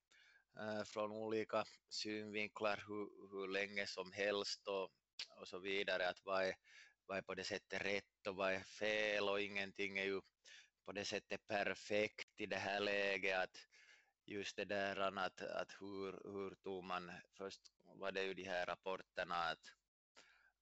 eh, 0.59 0.83
från 0.83 1.11
olika 1.11 1.65
synvinklar 1.89 2.83
hur, 2.87 3.29
hur 3.31 3.47
länge 3.47 3.87
som 3.87 4.11
helst 4.11 4.67
och, 4.67 4.89
och 5.39 5.47
så 5.47 5.59
vidare, 5.59 6.09
att 6.09 6.25
vad 6.25 6.43
är, 6.43 6.55
vad 7.05 7.17
är 7.17 7.21
på 7.21 7.35
det 7.35 7.43
sättet 7.43 7.85
rätt 7.85 8.27
och 8.27 8.35
vad 8.35 8.53
är 8.53 8.59
fel 8.59 9.29
och 9.29 9.41
ingenting 9.41 9.97
är 9.97 10.05
ju 10.05 10.21
på 10.85 10.91
det 10.91 11.05
sättet 11.05 11.47
perfekt 11.47 12.29
i 12.37 12.45
det 12.45 12.57
här 12.57 12.79
läget 12.79 13.37
att 13.37 13.57
just 14.25 14.55
det 14.55 14.65
där 14.65 15.17
att, 15.17 15.41
att 15.41 15.71
hur, 15.79 16.11
hur 16.33 16.55
tog 16.55 16.83
man, 16.83 17.11
först 17.37 17.61
var 17.83 18.11
det 18.11 18.23
ju 18.23 18.33
de 18.33 18.43
här 18.43 18.65
rapporterna 18.65 19.35
att, 19.35 19.71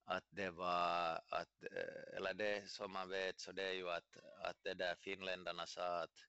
att 0.04 0.24
det 0.30 0.50
var, 0.50 1.20
att, 1.28 1.62
eh, 1.62 2.16
eller 2.16 2.34
det 2.34 2.70
som 2.70 2.92
man 2.92 3.08
vet 3.08 3.40
så 3.40 3.52
det 3.52 3.62
är 3.62 3.72
ju 3.72 3.90
att, 3.90 4.16
att 4.38 4.56
det 4.62 4.74
där 4.74 4.94
finländarna 4.94 5.66
sa 5.66 6.02
att, 6.02 6.24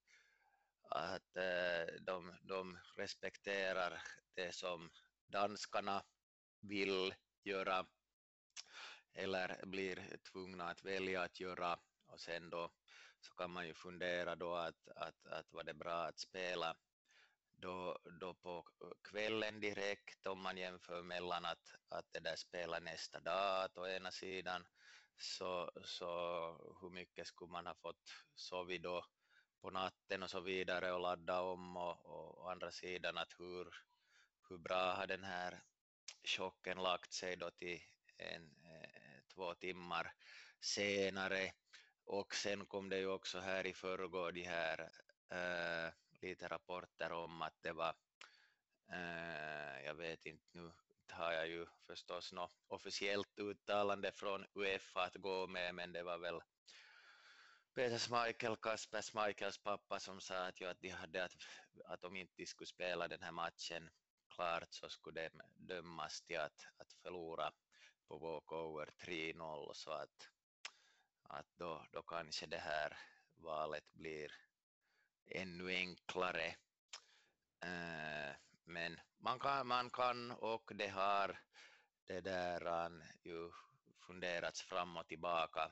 att 0.90 1.38
eh, 1.38 1.96
de, 2.02 2.34
de 2.42 2.80
respekterar 2.98 4.02
det 4.36 4.56
som 4.56 4.90
danskarna 5.28 6.04
vill 6.62 7.16
göra 7.44 7.86
eller 9.14 9.66
blir 9.66 10.18
tvungna 10.32 10.70
att 10.70 10.84
välja 10.84 11.22
att 11.22 11.40
göra. 11.40 11.80
Och 12.06 12.20
sen 12.20 12.50
då 12.50 12.72
så 13.20 13.34
kan 13.34 13.52
man 13.52 13.68
ju 13.68 13.74
fundera 13.74 14.36
då 14.36 14.56
att, 14.56 14.88
att, 14.96 15.28
att 15.28 15.54
var 15.54 15.64
det 15.64 15.74
bra 15.74 16.04
att 16.04 16.20
spela 16.20 16.76
då, 17.66 17.98
då 18.22 18.34
på 18.34 18.64
kvällen 19.04 19.60
direkt 19.60 20.28
om 20.28 20.42
man 20.42 20.58
jämför 20.58 21.04
mellan 21.04 21.46
att, 21.46 21.76
att 21.90 22.06
det 22.14 22.20
där 22.20 22.36
spela 22.36 22.80
nästa 22.80 23.20
dag 23.20 23.70
å 23.78 23.88
ena 23.88 24.12
sidan 24.12 24.66
så, 25.18 25.72
så 25.84 26.08
hur 26.82 26.90
mycket 26.90 27.28
skulle 27.28 27.52
man 27.52 27.68
ha 27.68 27.76
fått 27.76 28.10
sovit 28.36 28.84
då 28.84 29.06
på 29.62 29.70
natten 29.70 30.24
och 30.24 30.30
så 30.30 30.42
vidare 30.42 30.92
och 30.92 31.00
ladda 31.00 31.42
om 31.42 31.78
och, 31.78 32.06
och 32.06 32.46
å 32.46 32.50
andra 32.50 32.72
sidan 32.72 33.18
att 33.18 33.34
hur, 33.40 33.68
hur 34.50 34.58
bra 34.58 34.94
har 34.94 35.08
den 35.08 35.24
här 35.24 35.64
chocken 36.24 36.78
lagt 36.84 37.14
sig 37.14 37.36
då 37.36 37.52
till 37.52 37.82
en, 38.18 38.44
eh, 38.44 39.20
två 39.34 39.56
timmar 39.56 40.14
senare? 40.62 41.54
Och 42.06 42.36
sen 42.36 42.66
kom 42.66 42.90
det 42.90 43.00
ju 43.00 43.08
också 43.08 43.40
här 43.40 43.66
i 43.66 43.74
förrgår 43.74 44.32
de 44.32 44.44
här 44.44 44.80
äh, 45.32 45.94
lite 46.26 46.48
rapporter 46.48 47.12
om 47.12 47.42
att 47.42 47.62
det 47.62 47.74
var, 47.74 47.96
eh, 48.92 49.86
jag 49.86 49.94
vet 49.94 50.26
inte 50.26 50.46
nu 50.52 50.72
har 51.12 51.32
jag 51.32 51.48
ju 51.48 51.66
förstås 51.88 52.34
något 52.34 52.56
officiellt 52.68 53.40
uttalande 53.40 54.12
från 54.12 54.46
Uefa 54.54 55.04
att 55.04 55.16
gå 55.16 55.48
med, 55.48 55.76
men 55.76 55.94
det 55.94 56.04
var 56.04 56.18
väl 56.18 56.42
Peter 57.76 57.98
Schmeichel, 57.98 58.56
Kasper 58.56 59.02
Schmeichels 59.02 59.58
pappa 59.58 60.00
som 60.00 60.22
sa 60.22 60.48
att, 60.48 60.62
ju 60.62 60.66
att 60.68 60.82
de 60.82 60.90
hade 60.90 61.24
att, 61.24 61.36
att 61.86 62.04
om 62.04 62.16
inte 62.16 62.46
skulle 62.46 62.68
spela 62.68 63.08
den 63.08 63.24
här 63.24 63.32
matchen. 63.32 63.90
Klart 64.30 64.74
så 64.74 64.90
skulle 64.90 65.30
de 65.30 65.42
dömas 65.56 66.22
till 66.22 66.40
att, 66.40 66.66
att 66.78 66.94
förlora 66.94 67.52
på 68.08 68.18
walkover 68.18 68.90
3-0 69.00 69.74
så 69.74 69.92
att, 69.92 70.30
att 71.24 71.48
då, 71.58 71.86
då 71.92 72.02
kanske 72.04 72.46
det 72.46 72.58
här 72.58 72.98
valet 73.36 73.94
blir 73.94 74.32
ännu 75.26 75.76
enklare. 75.76 76.56
Men 78.66 79.00
man 79.18 79.40
kan, 79.40 79.68
man 79.68 79.90
kan 79.90 80.32
och 80.32 80.72
det 80.76 80.88
har 80.88 81.40
det 82.08 82.22
där 82.22 82.92
ju 83.24 83.52
funderats 84.08 84.62
fram 84.62 84.98
och 84.98 85.08
tillbaka 85.08 85.72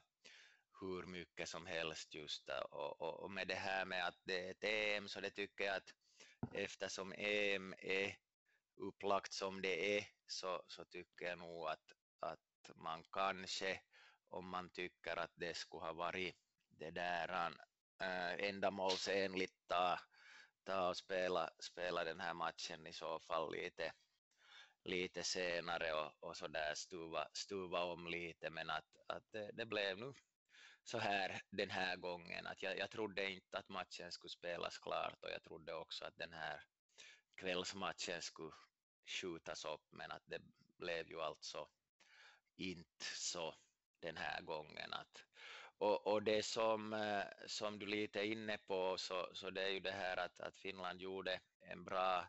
hur 0.80 1.06
mycket 1.06 1.50
som 1.50 1.66
helst 1.66 2.14
just 2.14 2.50
och, 2.50 3.02
och, 3.02 3.24
och, 3.24 3.32
med 3.32 3.48
det 3.48 3.56
här 3.56 3.86
med 3.86 4.08
att 4.08 4.20
det 4.24 4.48
är 4.48 4.52
ett 4.52 4.64
EM 4.64 5.08
så 5.08 5.22
det 5.22 5.30
tycker 5.30 5.64
jag 5.64 5.76
att 5.76 5.94
eftersom 6.54 7.14
EM 7.18 7.74
är 7.78 8.18
upplagt 8.76 9.34
som 9.34 9.62
det 9.62 9.98
är 9.98 10.08
så, 10.28 10.64
så 10.68 10.86
tycker 10.86 11.26
jag 11.26 11.38
nog 11.38 11.68
att, 11.68 11.92
att 12.20 12.76
man 12.76 13.04
kanske 13.12 13.82
om 14.30 14.50
man 14.50 14.70
tycker 14.70 15.20
att 15.20 15.32
det 15.36 15.58
skulle 15.58 15.86
ha 15.86 15.94
varit 15.94 16.36
det 16.70 16.92
där 16.92 17.64
äh, 18.04 18.50
ändamålsenligt 18.50 19.56
ta, 19.68 20.00
ta 20.64 20.90
och 20.90 20.98
spela, 20.98 21.50
spela 21.60 22.04
den 22.04 22.20
här 22.20 22.34
matchen 22.34 22.88
i 22.88 22.94
så 22.94 23.20
fall 23.20 23.52
lite, 23.52 23.94
lite 24.84 25.24
senare 25.24 25.94
och, 25.94 26.12
och 26.20 26.38
så 26.38 26.48
där 26.48 26.74
stuva, 26.76 27.28
stuva 27.34 27.84
om 27.84 28.08
lite 28.08 28.50
men 28.50 28.70
att, 28.70 28.96
att 29.08 29.24
det, 29.32 29.52
det 29.54 29.66
blev 29.66 29.98
nu 29.98 30.14
så 30.84 30.98
här 30.98 31.42
den 31.50 31.70
här 31.70 31.96
gången 31.96 32.48
att 32.48 32.64
jag, 32.64 32.78
jag 32.78 32.90
trodde 32.92 33.32
inte 33.32 33.58
att 33.58 33.70
matchen 33.70 34.12
skulle 34.12 34.30
spelas 34.30 34.78
klart 34.78 35.24
och 35.24 35.30
jag 35.30 35.44
trodde 35.44 35.74
också 35.74 36.06
att 36.06 36.18
den 36.18 36.34
här 36.34 36.64
kvällsmatchen 37.36 38.22
skulle 38.22 38.54
skjutas 39.06 39.66
upp 39.66 39.88
men 39.92 40.12
att 40.12 40.24
det 40.26 40.42
blev 40.78 41.08
ju 41.08 41.22
alltså 41.22 41.68
inte 42.56 43.06
så 43.16 43.56
den 44.00 44.18
här 44.18 44.42
gången. 44.42 44.94
Att, 44.94 45.24
och, 45.78 46.08
och 46.08 46.24
det 46.24 46.44
som, 46.46 46.94
eh, 46.94 47.24
som 47.48 47.80
du 47.80 47.86
lite 47.86 48.20
är 48.20 48.24
inne 48.24 48.58
på 48.58 48.98
så, 48.98 49.30
så 49.34 49.50
det 49.50 49.64
är 49.64 49.70
ju 49.70 49.80
det 49.80 49.92
här 49.92 50.18
att, 50.18 50.40
att 50.40 50.58
Finland 50.58 51.02
gjorde 51.02 51.40
en 51.60 51.84
bra, 51.84 52.28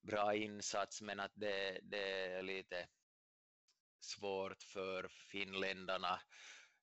bra 0.00 0.34
insats 0.34 1.02
men 1.02 1.20
att 1.20 1.32
det, 1.34 1.80
det 1.82 2.32
är 2.32 2.42
lite 2.42 2.88
svårt 4.00 4.62
för 4.62 5.08
finländarna 5.08 6.20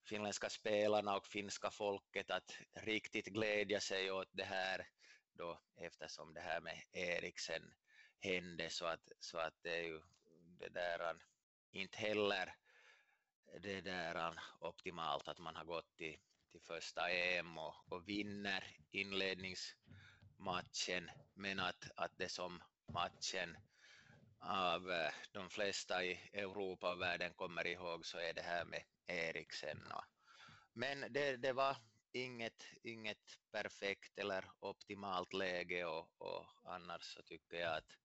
finländska 0.09 0.49
spelarna 0.49 1.15
och 1.15 1.27
finska 1.27 1.71
folket 1.71 2.31
att 2.31 2.57
riktigt 2.73 3.25
glädja 3.25 3.79
sig 3.79 4.11
åt 4.11 4.29
det 4.31 4.43
här 4.43 4.87
då 5.33 5.61
eftersom 5.77 6.33
det 6.33 6.41
här 6.41 6.61
med 6.61 6.83
Eriksen 6.91 7.73
hände. 8.19 8.69
Så 8.69 8.85
att, 8.85 9.11
så 9.19 9.37
att 9.37 9.53
det 9.61 9.77
är 9.77 9.83
ju 9.83 10.01
det 10.59 10.69
där 10.69 11.15
inte 11.71 11.97
heller 11.97 12.55
det 13.59 13.81
där 13.81 14.39
optimalt 14.59 15.27
att 15.27 15.39
man 15.39 15.55
har 15.55 15.65
gått 15.65 15.95
till, 15.95 16.17
till 16.51 16.61
första 16.61 17.09
EM 17.09 17.57
och, 17.57 17.75
och 17.89 18.09
vinner 18.09 18.63
inledningsmatchen 18.91 21.11
men 21.33 21.59
att, 21.59 21.91
att 21.95 22.17
det 22.17 22.29
som 22.29 22.61
matchen 22.93 23.57
av 24.39 24.91
eh, 24.91 25.13
de 25.31 25.49
flesta 25.49 26.03
i 26.03 26.29
Europa 26.33 26.93
och 26.93 27.01
världen 27.01 27.33
kommer 27.33 27.67
ihåg 27.67 28.05
så 28.05 28.17
är 28.17 28.33
det 28.33 28.41
här 28.41 28.65
med 28.65 28.83
Eriksen. 29.07 29.83
Men 30.73 31.13
det, 31.13 31.37
det 31.37 31.53
var 31.53 31.77
inget, 32.11 32.65
inget 32.83 33.37
perfekt 33.51 34.19
eller 34.19 34.45
optimalt 34.59 35.33
läge 35.33 35.85
och, 35.85 36.09
och 36.17 36.45
annars 36.63 37.03
så 37.03 37.23
tycker 37.23 37.57
jag 37.57 37.77
att, 37.77 37.97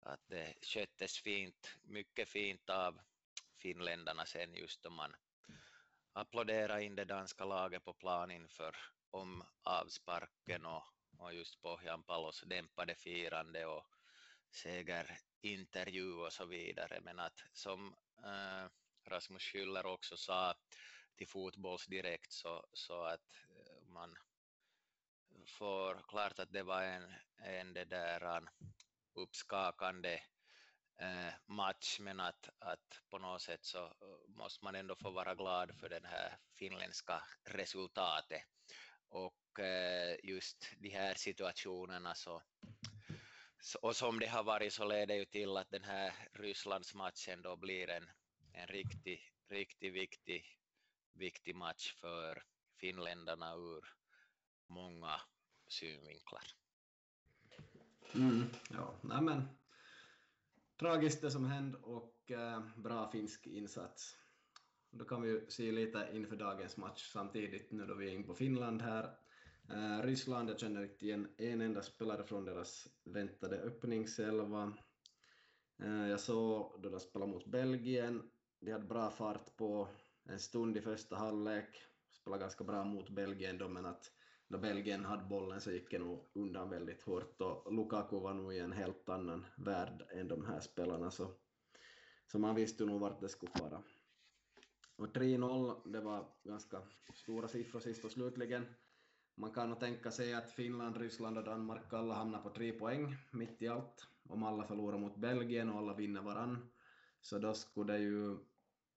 att 0.00 0.28
det 0.28 0.54
sköttes 0.62 1.18
fint, 1.18 1.78
mycket 1.82 2.28
fint 2.28 2.70
av 2.70 3.00
finländarna 3.62 4.26
sen 4.26 4.54
just 4.54 4.82
då 4.82 4.90
man 4.90 5.14
applåderade 6.12 6.84
in 6.84 6.96
det 6.96 7.04
danska 7.04 7.44
laget 7.44 7.84
på 7.84 7.94
plan 7.94 8.30
inför 8.30 8.76
om 9.10 9.44
avsparken 9.62 10.66
och, 10.66 10.84
och 11.18 11.34
just 11.34 11.62
Pohjanpalos 11.62 12.40
dämpade 12.46 12.94
firande 12.94 13.66
och 13.66 13.86
segerintervju 14.50 16.14
och 16.14 16.32
så 16.32 16.44
vidare. 16.44 17.00
Men 17.00 17.18
att 17.18 17.44
som 17.52 17.94
äh, 18.24 18.68
Rasmus 19.04 19.42
Schüller 19.42 19.86
också 19.86 20.16
sa 20.16 20.54
till 21.16 21.28
Fotbollsdirekt 21.28 22.32
så, 22.32 22.66
så 22.72 23.02
att 23.02 23.32
eh, 23.50 23.82
man 23.88 24.16
får 25.46 26.02
klart 26.08 26.38
att 26.38 26.52
det 26.52 26.62
var 26.62 26.82
en, 26.82 27.12
en 27.36 27.74
det 27.74 27.84
där 27.84 28.36
eh, 28.36 28.42
uppskakande 29.14 30.20
Eh, 31.02 31.34
match 31.46 32.00
men 32.00 32.20
att, 32.20 32.48
att 32.58 33.00
på 33.10 33.18
något 33.18 33.42
sätt 33.42 33.64
så 33.64 33.84
eh, 33.84 33.90
måste 34.26 34.64
man 34.64 34.74
ändå 34.74 34.96
få 34.96 35.10
vara 35.10 35.34
glad 35.34 35.74
för 35.80 35.88
det 35.88 36.00
här 36.04 36.38
finländska 36.54 37.22
resultatet 37.44 38.42
och 39.08 39.60
eh, 39.60 40.16
just 40.22 40.70
de 40.78 40.88
här 40.88 41.14
situationerna 41.14 42.14
så 42.14 42.42
och 43.80 43.96
som 43.96 44.18
det 44.18 44.26
har 44.26 44.44
varit 44.44 44.72
så 44.72 44.84
leder 44.84 45.14
ju 45.14 45.24
till 45.24 45.56
att 45.56 45.70
den 45.70 45.84
här 45.84 46.12
Rysslandsmatchen 46.32 47.42
då 47.42 47.56
blir 47.56 47.90
en, 47.90 48.10
en 48.52 48.66
riktigt 48.66 49.32
riktig 49.52 49.92
viktig, 49.92 50.58
viktig 51.12 51.54
match 51.54 51.94
för 52.00 52.42
finländarna 52.80 53.54
ur 53.54 53.84
många 54.66 55.20
synvinklar. 55.66 56.42
Mm, 58.14 58.50
ja, 58.70 58.94
nej 59.02 59.22
men 59.22 59.48
tragiskt 60.82 61.20
det 61.20 61.30
som 61.30 61.44
hände 61.44 61.78
och 61.78 62.30
eh, 62.30 62.60
bra 62.76 63.10
finsk 63.10 63.46
insats. 63.46 64.16
Då 64.90 65.04
kan 65.04 65.22
vi 65.22 65.28
ju 65.28 65.46
se 65.48 65.72
lite 65.72 66.08
inför 66.12 66.36
dagens 66.36 66.76
match 66.76 67.10
samtidigt 67.12 67.72
nu 67.72 67.86
då 67.86 67.94
vi 67.94 68.06
är 68.08 68.14
in 68.14 68.24
på 68.24 68.34
Finland 68.34 68.82
här. 68.82 69.04
Eh, 69.70 70.02
Ryssland, 70.02 70.50
jag 70.50 70.60
känner 70.60 70.82
inte 70.82 71.04
igen 71.04 71.28
en 71.36 71.60
enda 71.60 71.82
spelare 71.82 72.24
från 72.24 72.44
deras 72.44 72.88
väntade 73.04 73.56
öppningselva. 73.56 74.72
Eh, 75.82 76.08
jag 76.08 76.20
såg 76.20 76.82
då 76.82 76.88
de 76.88 77.00
spelade 77.00 77.32
mot 77.32 77.46
Belgien, 77.46 78.30
de 78.60 78.72
hade 78.72 78.84
bra 78.84 79.10
fart 79.10 79.56
på 79.56 79.88
en 80.24 80.38
stund 80.38 80.76
i 80.76 80.80
första 80.80 81.16
halvlek, 81.16 81.82
spelade 82.10 82.40
ganska 82.40 82.64
bra 82.64 82.84
mot 82.84 83.10
Belgien 83.10 83.58
då, 83.58 83.68
men 83.68 83.86
att 83.86 84.10
när 84.52 84.58
Belgien 84.58 85.04
hade 85.04 85.24
bollen 85.24 85.60
så 85.60 85.70
gick 85.70 85.90
det 85.90 85.98
nog 85.98 86.24
undan 86.32 86.70
väldigt 86.70 87.02
hårt 87.02 87.40
och 87.40 87.74
Lukaku 87.74 88.20
var 88.20 88.34
nog 88.34 88.54
i 88.54 88.58
en 88.58 88.72
helt 88.72 89.08
annan 89.08 89.46
värld 89.56 90.02
än 90.10 90.28
de 90.28 90.44
här 90.46 90.60
spelarna 90.60 91.10
så, 91.10 91.30
så 92.26 92.38
man 92.38 92.54
visste 92.54 92.84
nog 92.84 93.00
vart 93.00 93.20
det 93.20 93.28
skulle 93.28 93.52
fara. 93.52 93.82
Och 94.96 95.06
3-0, 95.06 95.92
det 95.92 96.00
var 96.00 96.28
ganska 96.44 96.82
stora 97.14 97.48
siffror 97.48 97.80
sist 97.80 98.04
och 98.04 98.10
slutligen. 98.10 98.66
Man 99.34 99.50
kan 99.50 99.68
nog 99.68 99.80
tänka 99.80 100.10
sig 100.10 100.34
att 100.34 100.50
Finland, 100.50 100.96
Ryssland 100.96 101.38
och 101.38 101.44
Danmark 101.44 101.92
alla 101.92 102.14
hamnar 102.14 102.42
på 102.42 102.50
tre 102.50 102.72
poäng 102.72 103.16
mitt 103.30 103.62
i 103.62 103.68
allt. 103.68 104.06
Om 104.28 104.42
alla 104.42 104.64
förlorar 104.64 104.98
mot 104.98 105.16
Belgien 105.16 105.70
och 105.70 105.78
alla 105.78 105.94
vinner 105.94 106.22
varann. 106.22 106.70
Så 107.20 107.38
då 107.38 107.54
skulle 107.54 107.92
det 107.92 107.98
ju 107.98 108.38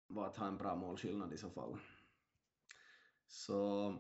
vara 0.08 0.28
att 0.28 0.38
ha 0.38 0.48
en 0.48 0.58
bra 0.58 0.76
målskillnad 0.76 1.34
i 1.34 1.38
så 1.38 1.50
fall. 1.50 1.78
Så 3.28 3.94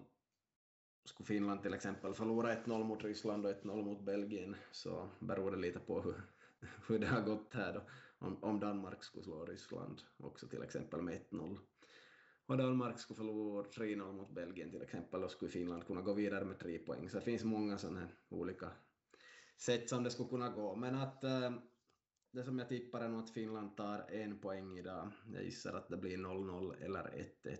skulle 1.05 1.27
Finland 1.27 1.63
till 1.63 1.73
exempel 1.73 2.13
förlora 2.13 2.55
1-0 2.55 2.83
mot 2.83 3.03
Ryssland 3.03 3.45
och 3.45 3.51
1-0 3.51 3.83
mot 3.83 4.01
Belgien 4.01 4.55
så 4.71 5.09
beror 5.19 5.51
det 5.51 5.57
lite 5.57 5.79
på 5.79 6.01
hur, 6.01 6.21
hur 6.87 6.99
det 6.99 7.07
har 7.07 7.21
gått 7.21 7.53
här 7.53 7.73
då. 7.73 7.81
Om, 8.19 8.43
om 8.43 8.59
Danmark 8.59 9.03
skulle 9.03 9.23
slå 9.23 9.45
Ryssland 9.45 10.01
också 10.17 10.47
till 10.47 10.63
exempel 10.63 11.01
med 11.01 11.21
1-0 11.29 11.57
och 12.45 12.57
Danmark 12.57 12.99
skulle 12.99 13.17
förlora 13.17 13.67
3-0 13.67 14.11
mot 14.11 14.31
Belgien 14.31 14.71
till 14.71 14.81
exempel, 14.81 15.21
då 15.21 15.29
skulle 15.29 15.51
Finland 15.51 15.87
kunna 15.87 16.01
gå 16.01 16.13
vidare 16.13 16.45
med 16.45 16.59
tre 16.59 16.79
poäng. 16.79 17.09
Så 17.09 17.17
det 17.17 17.23
finns 17.23 17.43
många 17.43 17.77
sådana 17.77 17.99
här 17.99 18.15
olika 18.29 18.71
sätt 19.57 19.89
som 19.89 20.03
det 20.03 20.11
skulle 20.11 20.29
kunna 20.29 20.49
gå. 20.49 20.75
Men 20.75 20.95
att 20.95 21.23
äh, 21.23 21.51
det 22.31 22.43
som 22.43 22.59
jag 22.59 22.69
tippar 22.69 23.01
är 23.01 23.09
nog 23.09 23.19
att 23.19 23.29
Finland 23.29 23.77
tar 23.77 24.05
en 24.09 24.39
poäng 24.39 24.77
idag. 24.77 25.11
Jag 25.33 25.43
gissar 25.43 25.73
att 25.73 25.89
det 25.89 25.97
blir 25.97 26.17
0-0 26.17 26.83
eller 26.83 27.03
1-1. 27.43 27.57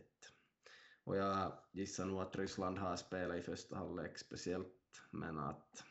Och 1.06 1.18
jag 1.18 1.52
gissar 1.72 2.06
nog 2.06 2.22
att 2.22 2.36
Ryssland 2.36 2.78
har 2.78 2.96
spelat 2.96 3.38
i 3.38 3.42
första 3.42 3.76
halvlek 3.76 4.18
speciellt, 4.18 5.02
men 5.12 5.40
att 5.40 5.84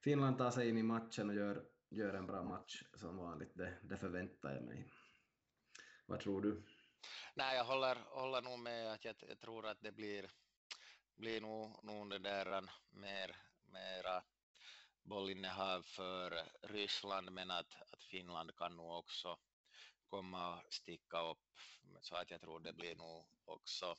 Finland 0.00 0.38
tar 0.38 0.50
sig 0.50 0.68
in 0.68 0.78
i 0.78 0.82
matchen 0.82 1.28
och 1.28 1.34
gör, 1.34 1.64
gör 1.88 2.14
en 2.14 2.26
bra 2.26 2.42
match 2.42 2.82
som 2.94 3.16
vanligt, 3.16 3.52
det, 3.54 3.78
det 3.82 3.96
förväntar 3.96 4.54
jag 4.54 4.62
mig. 4.62 4.88
Vad 6.06 6.20
tror 6.20 6.40
du? 6.42 6.62
Nej, 7.34 7.56
jag 7.56 7.64
håller, 7.64 7.96
håller 8.08 8.42
nog 8.42 8.58
med 8.58 8.92
att 8.92 9.04
jag, 9.04 9.16
jag 9.28 9.40
tror 9.40 9.66
att 9.66 9.82
det 9.82 9.92
blir, 9.92 10.30
blir 11.16 11.40
nog, 11.40 11.84
nog 11.84 12.10
det 12.10 12.18
där 12.18 12.70
mer, 12.90 13.36
mera 13.66 14.22
bollinnehav 15.02 15.82
för 15.82 16.42
Ryssland, 16.62 17.32
men 17.32 17.50
att, 17.50 17.74
att 17.92 18.04
Finland 18.04 18.56
kan 18.56 18.76
nog 18.76 18.98
också 18.98 19.38
komma 20.06 20.56
och 20.56 20.72
sticka 20.72 21.20
upp, 21.20 21.58
så 22.00 22.16
att 22.16 22.30
jag 22.30 22.40
tror 22.40 22.60
det 22.60 22.72
blir 22.72 22.96
nog 22.96 23.26
också 23.44 23.96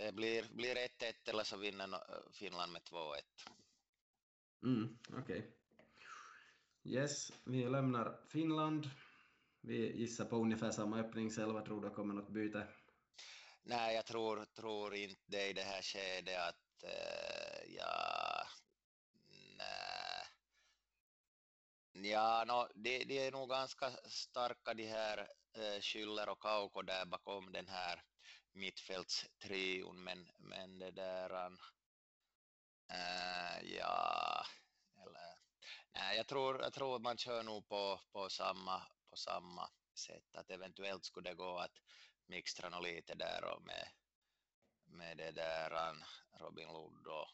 det 0.00 0.12
blir, 0.12 0.48
blir 0.52 0.76
1-1 0.76 1.30
eller 1.30 1.44
så 1.44 1.56
vinner 1.56 1.88
Finland 2.32 2.72
med 2.72 2.82
2-1. 2.82 3.16
Mm, 4.62 4.98
Okej. 5.08 5.20
Okay. 5.20 5.42
Yes, 6.84 7.32
vi 7.44 7.68
lämnar 7.68 8.20
Finland 8.28 8.90
vi 9.62 9.96
gissar 9.96 10.24
på 10.24 10.36
ungefär 10.36 10.70
samma 10.70 10.98
öppning 10.98 11.30
själva, 11.30 11.60
tror 11.62 11.80
du 11.80 11.90
kommer 11.90 12.14
något 12.14 12.28
byte? 12.28 12.66
Nej, 13.62 13.94
jag 13.94 14.06
tror, 14.06 14.44
tror 14.44 14.94
inte 14.94 15.22
det 15.26 15.48
i 15.48 15.52
det 15.52 15.62
här 15.62 15.82
skedet 15.82 16.38
att 16.38 16.82
äh, 16.82 17.74
ja, 17.74 18.46
nej. 19.58 20.26
Ja, 22.10 22.44
no, 22.46 22.68
de, 22.74 23.04
de 23.04 23.26
är 23.26 23.32
nog 23.32 23.48
ganska 23.48 23.90
starka 24.04 24.74
de 24.74 24.86
här 24.86 25.18
äh, 25.52 25.80
Schüller 25.80 26.28
och 26.28 26.42
Kauko 26.42 26.82
där 26.82 27.06
bakom 27.06 27.52
den 27.52 27.68
här 27.68 28.02
mittfältstrion, 28.52 30.04
men, 30.04 30.30
men 30.38 30.78
det 30.78 30.90
där 30.90 31.46
ähm, 31.46 31.58
äh, 32.92 33.76
ja, 33.76 34.44
eller 34.96 35.38
nej, 35.92 36.16
jag 36.16 36.26
tror, 36.26 36.62
jag 36.62 36.72
tror 36.72 36.98
man 36.98 37.16
kör 37.16 37.42
nog 37.42 37.68
på, 37.68 38.00
på 38.12 38.28
samma 38.28 38.82
på 39.10 39.16
samma 39.16 39.70
sätt, 39.94 40.36
att 40.36 40.50
eventuellt 40.50 41.04
skulle 41.04 41.30
det 41.30 41.34
gå 41.34 41.58
att 41.58 41.78
mixtra 42.26 42.68
något 42.68 42.82
lite 42.82 43.14
där 43.14 43.44
och 43.44 43.62
med, 43.62 43.88
med 44.84 45.16
det 45.16 45.30
där 45.30 45.88
ähm, 45.88 46.04
Robin 46.32 46.68
Ludd 46.68 47.06
och, 47.06 47.28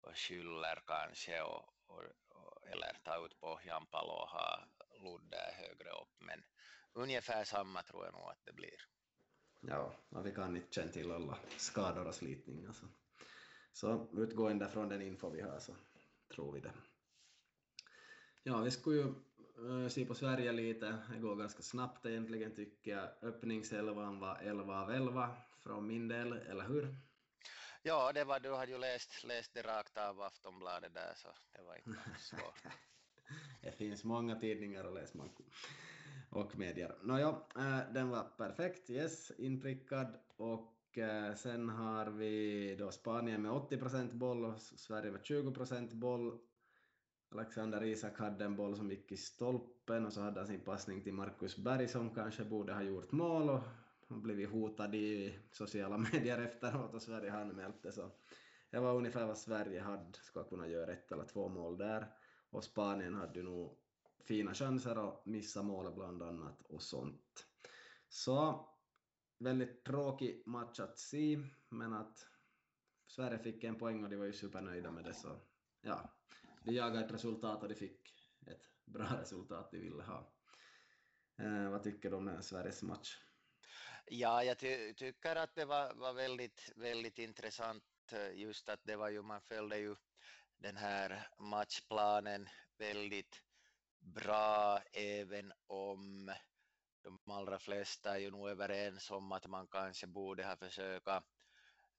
och 0.00 0.14
Schüller 0.14 0.80
kanske 0.86 1.42
och, 1.42 1.68
och, 1.86 2.02
och, 2.28 2.68
eller 2.68 2.98
ta 3.04 3.26
ut 3.26 3.40
på 3.40 3.46
Pohjanpalo 3.46 4.12
och 4.12 4.28
ha 4.28 4.66
Ludd 4.98 5.30
där 5.30 5.52
högre 5.52 5.90
upp, 5.90 6.14
men 6.18 6.44
ungefär 6.92 7.44
samma 7.44 7.82
tror 7.82 8.04
jag 8.04 8.14
nog 8.14 8.30
att 8.30 8.44
det 8.44 8.52
blir. 8.52 8.88
Ja, 9.68 9.94
och 10.08 10.26
vi 10.26 10.32
kan 10.32 10.56
inte 10.56 10.74
känna 10.74 10.92
till 10.92 11.12
alla 11.12 11.38
skador 11.56 12.06
och 12.06 12.14
slitningar. 12.14 12.72
Så, 12.72 12.86
så 13.72 14.08
utgående 14.16 14.68
från 14.68 14.88
den 14.88 15.02
info 15.02 15.30
vi 15.30 15.40
har 15.40 15.58
så 15.58 15.74
tror 16.34 16.52
vi 16.52 16.60
det. 16.60 16.72
Ja, 18.42 18.58
vi 18.58 18.70
skulle 18.70 18.96
ju 18.96 19.14
Eh, 19.58 19.88
se 19.88 20.04
på 20.04 20.14
Sverige 20.14 20.52
lite. 20.52 20.96
Det 21.12 21.18
går 21.18 21.36
ganska 21.36 21.62
snabbt 21.62 22.06
egentligen 22.06 22.54
tycker 22.54 22.90
jag. 22.90 23.08
Öppningselvan 23.22 24.20
var 24.20 24.38
11 24.42 24.80
av 24.82 24.90
11 24.90 25.36
från 25.62 25.86
min 25.86 26.08
del, 26.08 26.32
eller 26.32 26.64
hur? 26.64 26.96
Ja, 27.82 28.12
det 28.12 28.24
var, 28.24 28.40
du 28.40 28.54
hade 28.54 28.72
ju 28.72 28.78
läst, 28.78 29.24
läst 29.24 29.54
det 29.54 29.62
rakt 29.62 29.98
av 29.98 30.20
Aftonbladet 30.20 30.94
där, 30.94 31.12
så 31.16 31.28
det 31.52 31.62
var 31.62 31.76
inte 31.76 32.00
svårt. 32.18 32.62
det 33.62 33.72
finns 33.72 34.04
många 34.04 34.40
tidningar 34.40 34.84
att 34.84 34.94
läsa 34.94 35.18
och 36.34 36.58
medier. 36.58 36.94
Nåja, 37.02 37.36
äh, 37.56 37.78
eh, 37.78 37.92
den 37.92 38.10
var 38.10 38.24
perfekt, 38.36 38.90
yes, 38.90 39.32
inprickad. 39.38 40.06
Och 40.36 40.98
äh, 40.98 41.34
sen 41.34 41.68
har 41.68 42.06
vi 42.06 42.76
då 42.78 42.90
Spanien 42.90 43.42
med 43.42 43.52
80 43.52 43.76
procent 43.76 44.12
boll 44.12 44.44
och 44.44 44.60
Sverige 44.60 45.10
med 45.10 45.24
20 45.24 45.52
procent 45.52 45.92
boll. 45.92 46.38
Alexander 47.30 47.84
Isak 47.84 48.18
hade 48.18 48.44
en 48.44 48.56
boll 48.56 48.76
som 48.76 48.90
gick 48.90 49.12
i 49.12 49.16
stolpen 49.16 50.06
och 50.06 50.12
så 50.12 50.20
hade 50.20 50.40
han 50.40 50.46
sin 50.46 50.60
passning 50.60 51.02
till 51.02 51.14
Marcus 51.14 51.56
Berg 51.56 51.88
som 51.88 52.14
kanske 52.14 52.44
borde 52.44 52.72
ha 52.72 52.82
gjort 52.82 53.12
mål 53.12 53.50
och 53.50 53.60
han 54.08 54.22
blivit 54.22 54.50
hotad 54.50 54.94
i 54.94 55.38
sociala 55.50 55.98
medier 56.12 56.38
efteråt 56.38 56.94
och 56.94 57.02
Sverige 57.02 57.30
har 57.30 57.40
anmält 57.40 57.82
det 57.82 57.92
så 57.92 58.10
det 58.74 58.80
var 58.80 58.94
ungefär 58.94 59.26
vad 59.26 59.38
Sverige 59.38 59.80
hade, 59.80 60.18
ska 60.22 60.44
kunna 60.44 60.68
göra 60.68 60.92
ett 60.92 61.12
eller 61.12 61.24
två 61.24 61.48
mål 61.48 61.78
där. 61.78 62.06
Och 62.50 62.64
Spanien 62.64 63.14
hade 63.14 63.38
ju 63.38 63.42
nog 63.42 63.78
fina 64.24 64.54
chanser 64.54 64.98
och 64.98 65.22
missa 65.26 65.62
mål 65.62 65.94
bland 65.94 66.22
annat 66.22 66.62
och 66.62 66.82
sånt. 66.82 67.46
Så 68.08 68.68
väldigt 69.38 69.84
tråkig 69.84 70.42
match 70.46 70.80
att 70.80 70.98
se, 70.98 71.38
men 71.68 71.92
att 71.92 72.26
Sverige 73.06 73.38
fick 73.38 73.64
en 73.64 73.78
poäng 73.78 74.04
och 74.04 74.10
de 74.10 74.16
var 74.16 74.26
ju 74.26 74.32
supernöjda 74.32 74.90
med 74.90 75.04
det 75.04 75.14
så 75.14 75.40
ja, 75.80 76.14
de 76.64 76.72
jagade 76.72 77.04
ett 77.04 77.12
resultat 77.12 77.62
och 77.62 77.68
de 77.68 77.74
fick 77.74 78.14
ett 78.46 78.70
bra 78.84 79.20
resultat 79.20 79.70
de 79.70 79.78
ville 79.78 80.02
ha. 80.02 80.32
Eh, 81.38 81.70
vad 81.70 81.82
tycker 81.82 82.10
du 82.10 82.16
om 82.16 82.42
Sveriges 82.42 82.82
match? 82.82 83.18
Ja, 84.06 84.44
jag 84.44 84.58
ty 84.58 84.94
tycker 84.94 85.36
att 85.36 85.54
det 85.54 85.64
var, 85.64 85.94
var 85.94 86.12
väldigt, 86.12 86.72
väldigt 86.76 87.18
intressant 87.18 87.84
eh, 88.12 88.34
just 88.34 88.68
att 88.68 88.80
det 88.84 88.96
var 88.96 89.08
ju, 89.08 89.22
man 89.22 89.40
följde 89.40 89.78
ju 89.78 89.96
den 90.58 90.76
här 90.76 91.28
matchplanen 91.38 92.48
väldigt 92.78 93.42
bra 94.04 94.80
även 94.92 95.52
om 95.66 96.32
de 97.02 97.32
allra 97.32 97.58
flesta 97.58 98.14
är 98.14 98.18
ju 98.18 98.30
nog 98.30 98.48
överens 98.48 99.10
om 99.10 99.32
att 99.32 99.46
man 99.46 99.66
kanske 99.66 100.06
borde 100.06 100.44
ha 100.44 100.56
försökt 100.56 101.08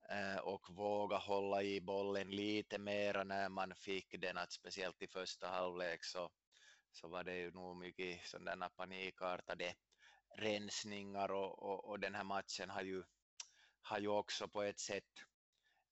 Eh, 0.09 0.37
och 0.37 0.69
våga 0.69 1.17
hålla 1.17 1.63
i 1.63 1.81
bollen 1.81 2.29
lite 2.29 2.77
mera 2.77 3.23
när 3.23 3.49
man 3.49 3.75
fick 3.75 4.21
den, 4.21 4.37
att 4.37 4.51
speciellt 4.51 5.01
i 5.01 5.07
första 5.07 5.47
halvlek 5.47 6.03
så, 6.03 6.29
så 6.91 7.07
var 7.07 7.23
det 7.23 7.35
ju 7.37 7.51
nog 7.51 7.77
mycket 7.77 8.27
sådana 8.27 8.69
panikartade 8.69 9.75
rensningar 10.35 11.31
och, 11.31 11.63
och, 11.63 11.89
och, 11.89 11.99
den 11.99 12.15
här 12.15 12.23
matchen 12.23 12.69
har 12.69 12.81
ju, 12.81 13.03
har 13.81 13.99
ju 13.99 14.07
också 14.07 14.47
på 14.47 14.63
ett 14.63 14.79
sätt 14.79 15.23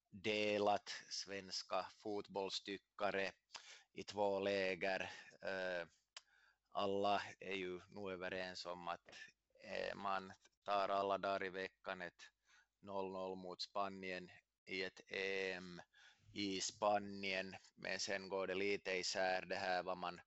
delat 0.09 0.89
svenska 1.09 1.85
fotbollstyckare 2.03 3.31
i 3.93 4.03
två 4.03 4.39
läger. 4.39 5.11
Eh, 5.41 5.87
alla 6.75 7.21
är 7.39 7.55
ju 7.55 7.81
nu 7.89 8.11
överens 8.11 8.65
om 8.65 8.87
att 8.87 9.09
eh, 9.63 9.95
man 9.95 10.33
tar 10.63 10.89
alla 10.89 11.17
dagar 11.17 11.43
i 11.43 11.49
veckan 11.49 12.01
ett 12.01 12.29
0-0 12.81 13.35
mot 13.35 13.61
Spanien 13.61 14.29
i 14.65 14.83
ett 14.83 15.01
EM 15.07 15.81
i 16.33 16.61
Spanien, 16.61 17.55
men 17.75 17.99
sen 17.99 18.29
går 18.29 18.47
det 18.47 18.53
lite 18.53 18.91
isär 18.91 19.45
det 19.45 19.55
här 19.55 19.83
vad 19.83 19.97
man 19.97 20.21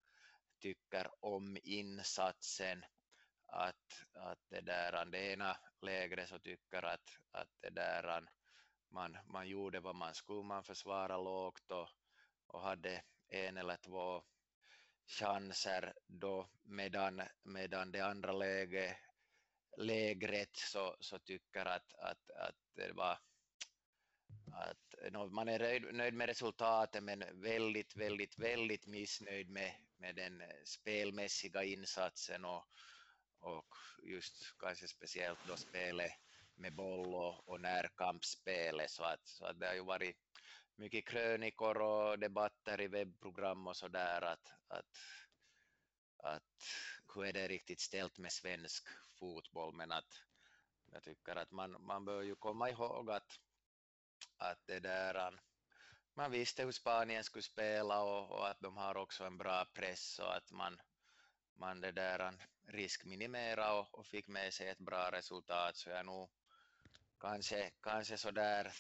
tycker 0.58 1.10
om 1.20 1.58
insatsen. 1.62 2.84
Att, 3.46 4.04
att 4.12 4.38
det 4.48 4.60
där, 4.60 5.04
det 5.04 5.32
ena 5.32 5.56
lägret 5.80 6.28
så 6.28 6.38
tycker 6.38 6.82
att, 6.82 7.18
att 7.30 7.48
det 7.60 7.70
där, 7.70 8.28
man, 8.88 9.18
man 9.26 9.48
gjorde 9.48 9.80
vad 9.80 9.94
man 9.94 10.14
skulle, 10.14 10.42
man 10.42 10.64
försvarade 10.64 11.24
lågt 11.24 11.70
och, 11.70 11.88
och 12.46 12.60
hade 12.60 13.02
en 13.28 13.56
eller 13.56 13.76
två 13.76 14.22
chanser 15.06 15.92
då 16.06 16.48
medan, 16.64 17.22
medan 17.42 17.92
det 17.92 18.00
andra 18.00 18.32
läge, 18.32 18.98
lägret 19.76 20.56
så, 20.56 20.96
så 21.00 21.18
tycker 21.18 21.66
att, 21.66 21.94
att, 21.94 22.30
att 22.30 22.56
det 22.74 22.92
var 22.92 23.18
att 24.52 25.12
no, 25.12 25.28
man 25.28 25.48
är 25.48 25.58
nöjd, 25.58 25.94
nöjd 25.94 26.14
med 26.14 26.26
resultatet 26.26 27.02
men 27.02 27.24
väldigt, 27.32 27.96
väldigt, 27.96 28.38
väldigt 28.38 28.86
missnöjd 28.86 29.50
med, 29.50 29.72
med 29.96 30.14
den 30.16 30.42
spelmässiga 30.64 31.64
insatsen 31.64 32.44
och, 32.44 32.68
och 33.38 33.76
just 34.02 34.58
kanske 34.58 34.88
speciellt 34.88 35.38
då 35.48 35.56
spelet 35.56 36.12
med 36.54 36.74
boll 36.74 37.14
och, 37.14 37.48
och 37.48 37.60
närkampsspelet. 37.60 38.90
Så 38.90 39.02
att, 39.02 39.26
så 39.26 39.44
att 39.44 39.60
det 39.60 39.66
har 39.66 39.74
ju 39.74 39.84
varit 39.84 40.25
mycket 40.76 41.08
krönikor 41.08 41.82
och 41.82 42.18
debatter 42.18 42.80
i 42.80 42.88
webbprogram 42.88 43.66
och 43.66 43.76
sådär 43.76 44.22
att, 44.22 44.52
att, 44.68 44.98
att 46.16 46.64
hur 47.14 47.24
är 47.24 47.32
det 47.32 47.48
riktigt 47.48 47.80
ställt 47.80 48.18
med 48.18 48.32
svensk 48.32 48.88
fotboll? 49.18 49.74
Men 49.74 49.92
att 49.92 50.22
jag 50.92 51.02
tycker 51.02 51.36
att 51.36 51.50
man, 51.50 51.76
man 51.80 52.04
bör 52.04 52.22
ju 52.22 52.36
komma 52.36 52.70
ihåg 52.70 53.10
att, 53.10 53.40
att 54.36 54.66
det 54.66 54.80
där 54.80 55.40
man 56.14 56.30
visste 56.30 56.64
hur 56.64 56.72
Spanien 56.72 57.24
skulle 57.24 57.42
spela 57.42 58.02
och, 58.02 58.30
och, 58.30 58.48
att 58.48 58.60
de 58.60 58.76
har 58.76 58.96
också 58.96 59.24
en 59.24 59.38
bra 59.38 59.64
press 59.74 60.18
och 60.18 60.36
att 60.36 60.52
man, 60.52 60.80
man 61.54 61.80
det 61.80 61.92
där 61.92 62.34
riskminimera 62.66 63.72
och, 63.72 63.98
och 63.98 64.06
fick 64.06 64.28
med 64.28 64.54
sig 64.54 64.68
ett 64.68 64.78
bra 64.78 65.10
resultat. 65.12 65.76
Så 65.76 65.90
jag 65.90 66.06
nog 66.06 66.30
kanske, 67.20 67.70
kanske 67.80 68.18
sådär 68.18 68.72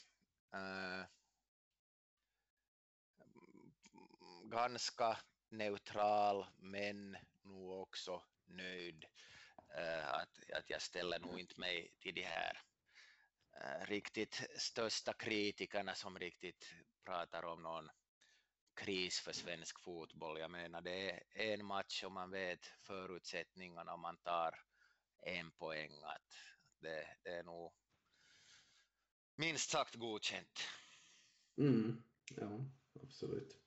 äh, 0.52 1.04
ganska 4.50 5.18
neutral 5.48 6.46
men 6.56 7.16
nog 7.42 7.70
också 7.70 8.22
nöjd. 8.46 9.04
Eh, 9.74 10.08
att, 10.08 10.50
att 10.54 10.70
jag 10.70 10.82
ställer 10.82 11.18
nog 11.18 11.40
inte 11.40 11.60
mig 11.60 11.94
till 12.00 12.14
de 12.14 12.22
här 12.22 12.62
eh, 13.52 13.86
riktigt 13.86 14.42
största 14.56 15.12
kritikerna 15.12 15.94
som 15.94 16.18
riktigt 16.18 16.74
pratar 17.04 17.42
om 17.44 17.62
någon 17.62 17.90
kris 18.74 19.20
för 19.20 19.32
svensk 19.32 19.80
fotboll. 19.80 20.40
Jag 20.40 20.50
menar 20.50 20.80
det 20.80 21.10
är 21.10 21.54
en 21.54 21.66
match 21.66 22.04
och 22.04 22.12
man 22.12 22.30
vet 22.30 22.66
förutsättningarna 22.66 23.92
och 23.92 23.98
man 23.98 24.16
tar 24.16 24.60
en 25.22 25.50
poäng. 25.50 25.92
Att 26.02 26.34
det, 26.78 27.16
det 27.22 27.30
är 27.30 27.42
nog 27.42 27.72
minst 29.36 29.70
sagt 29.70 29.94
godkänt. 29.94 30.60
Mm, 31.58 32.02
ja, 32.36 32.64
absolut. 33.02 33.65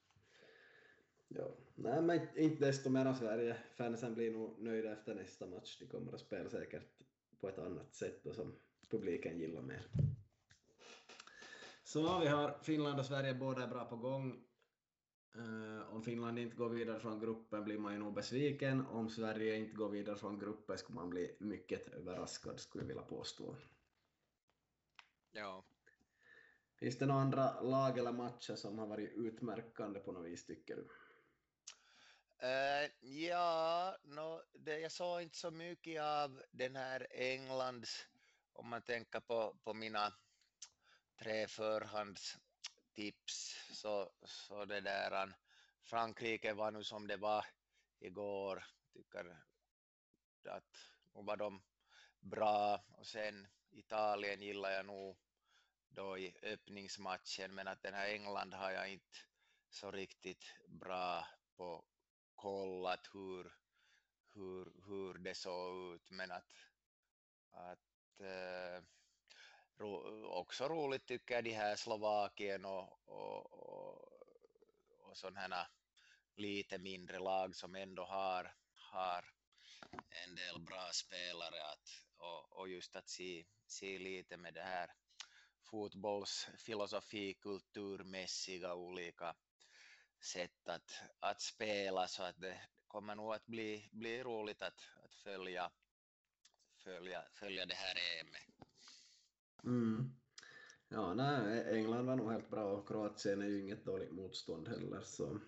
Ja, 1.31 1.55
nej 1.75 2.01
men 2.01 2.37
inte 2.37 2.65
desto 2.65 2.89
mer 2.89 3.13
Sverige. 3.13 3.57
Fansen 3.75 4.13
blir 4.13 4.31
nog 4.31 4.59
nöjda 4.59 4.91
efter 4.91 5.15
nästa 5.15 5.47
match. 5.47 5.77
De 5.79 5.85
kommer 5.85 6.13
att 6.13 6.19
spela 6.19 6.49
säkert 6.49 7.03
på 7.39 7.49
ett 7.49 7.59
annat 7.59 7.95
sätt 7.95 8.25
och 8.25 8.35
som 8.35 8.55
publiken 8.89 9.39
gillar 9.39 9.61
mer. 9.61 9.85
Så 11.83 12.19
vi 12.19 12.27
har 12.27 12.59
Finland 12.63 12.99
och 12.99 13.05
Sverige 13.05 13.33
båda 13.33 13.63
är 13.63 13.67
bra 13.67 13.85
på 13.85 13.95
gång. 13.95 14.45
Uh, 15.35 15.93
om 15.93 16.03
Finland 16.03 16.39
inte 16.39 16.55
går 16.55 16.69
vidare 16.69 16.99
från 16.99 17.19
gruppen 17.19 17.63
blir 17.63 17.77
man 17.77 17.93
ju 17.93 17.99
nog 17.99 18.13
besviken. 18.13 18.85
Om 18.85 19.09
Sverige 19.09 19.55
inte 19.55 19.75
går 19.75 19.89
vidare 19.89 20.17
från 20.17 20.39
gruppen 20.39 20.77
skulle 20.77 20.95
man 20.95 21.09
bli 21.09 21.35
mycket 21.39 21.87
överraskad, 21.87 22.59
skulle 22.59 22.83
jag 22.83 22.87
vilja 22.87 23.03
påstå. 23.03 23.55
Ja. 25.31 25.65
Finns 26.75 26.97
det 26.97 27.05
några 27.05 27.21
andra 27.21 27.61
lag 27.61 27.97
eller 27.97 28.11
matcher 28.11 28.55
som 28.55 28.79
har 28.79 28.87
varit 28.87 29.11
utmärkande 29.15 29.99
på 29.99 30.11
något 30.11 30.25
vis, 30.25 30.45
tycker 30.45 30.75
du? 30.75 30.87
Uh, 32.43 32.89
ja, 32.99 33.97
no, 34.03 34.41
det, 34.53 34.79
jag 34.79 34.91
såg 34.91 35.21
inte 35.21 35.37
så 35.37 35.51
mycket 35.51 36.01
av 36.01 36.43
den 36.51 36.75
här 36.75 37.07
Englands, 37.11 38.07
om 38.53 38.69
man 38.69 38.81
tänker 38.81 39.19
på, 39.19 39.57
på 39.63 39.73
mina 39.73 40.13
tre 41.19 41.47
förhandstips, 41.47 42.39
så, 43.71 44.11
så 44.23 44.65
det 44.65 44.81
där, 44.81 45.33
Frankrike 45.83 46.53
var 46.53 46.71
nu 46.71 46.83
som 46.83 47.07
det 47.07 47.17
var 47.17 47.45
igår, 47.99 48.63
tycker 48.93 49.37
att 50.45 50.77
nu 51.13 51.23
var 51.23 51.37
de 51.37 51.61
bra 52.19 52.83
och 52.91 53.07
sen 53.07 53.47
Italien 53.69 54.41
gillar 54.41 54.71
jag 54.71 54.85
nog 54.85 55.17
då 55.89 56.17
i 56.17 56.35
öppningsmatchen, 56.41 57.55
men 57.55 57.67
att 57.67 57.81
den 57.81 57.93
här 57.93 58.07
England 58.07 58.53
har 58.53 58.71
jag 58.71 58.89
inte 58.91 59.17
så 59.69 59.91
riktigt 59.91 60.55
bra 60.67 61.27
på 61.57 61.85
kollat 62.41 63.09
hur, 63.13 63.53
hur, 64.33 64.71
hur 64.85 65.13
det 65.13 65.35
såg 65.35 65.93
ut, 65.93 66.11
men 66.11 66.31
att, 66.31 66.53
att 67.51 68.19
äh, 68.19 68.83
ro, 69.77 70.25
också 70.25 70.67
roligt 70.67 71.05
tycker 71.05 71.35
jag 71.35 71.43
de 71.43 71.53
här 71.53 71.75
Slovakien 71.75 72.65
och, 72.65 72.99
och, 73.05 73.53
och, 73.53 74.13
och 74.99 75.17
sådana 75.17 75.67
lite 76.35 76.77
mindre 76.77 77.19
lag 77.19 77.55
som 77.55 77.75
ändå 77.75 78.03
har, 78.03 78.53
har 78.73 79.25
en 80.09 80.35
del 80.35 80.59
bra 80.59 80.89
spelare 80.93 81.63
att, 81.73 81.89
och, 82.17 82.59
och 82.59 82.69
just 82.69 82.95
att 82.95 83.09
se, 83.09 83.45
se 83.67 83.99
lite 83.99 84.37
med 84.37 84.53
det 84.53 84.63
här 84.63 84.93
fotbollsfilosofi, 85.61 87.33
kulturmässiga 87.33 88.75
olika 88.75 89.35
sätt 90.21 90.67
att, 90.67 91.01
att 91.19 91.41
spela 91.41 92.07
så 92.07 92.23
att 92.23 92.41
det 92.41 92.61
kommer 92.87 93.15
nog 93.15 93.33
att 93.33 93.45
bli, 93.45 93.89
bli 93.91 94.23
roligt 94.23 94.61
att, 94.61 94.81
att 95.03 95.15
följa, 95.15 95.71
följa, 96.83 97.23
följa 97.33 97.65
det 97.65 97.75
här 97.75 97.95
EMet. 98.21 98.49
Mm. 99.63 100.15
Ja, 100.87 101.13
nej, 101.13 101.65
England 101.77 102.05
var 102.05 102.15
nog 102.15 102.31
helt 102.31 102.49
bra 102.49 102.63
och 102.63 102.87
Kroatien 102.87 103.41
är 103.41 103.45
ju 103.45 103.59
inget 103.59 103.85
dåligt 103.85 104.11
motstånd 104.11 104.67
heller 104.67 105.01
så, 105.01 105.39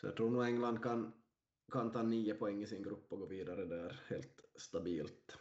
så 0.00 0.06
jag 0.06 0.16
tror 0.16 0.30
nog 0.30 0.46
England 0.46 0.82
kan, 0.82 1.22
kan 1.72 1.92
ta 1.92 2.02
nio 2.02 2.34
poäng 2.34 2.62
i 2.62 2.66
sin 2.66 2.82
grupp 2.82 3.12
och 3.12 3.18
gå 3.18 3.26
vidare 3.26 3.64
där 3.64 4.02
helt 4.08 4.40
stabilt. 4.56 5.36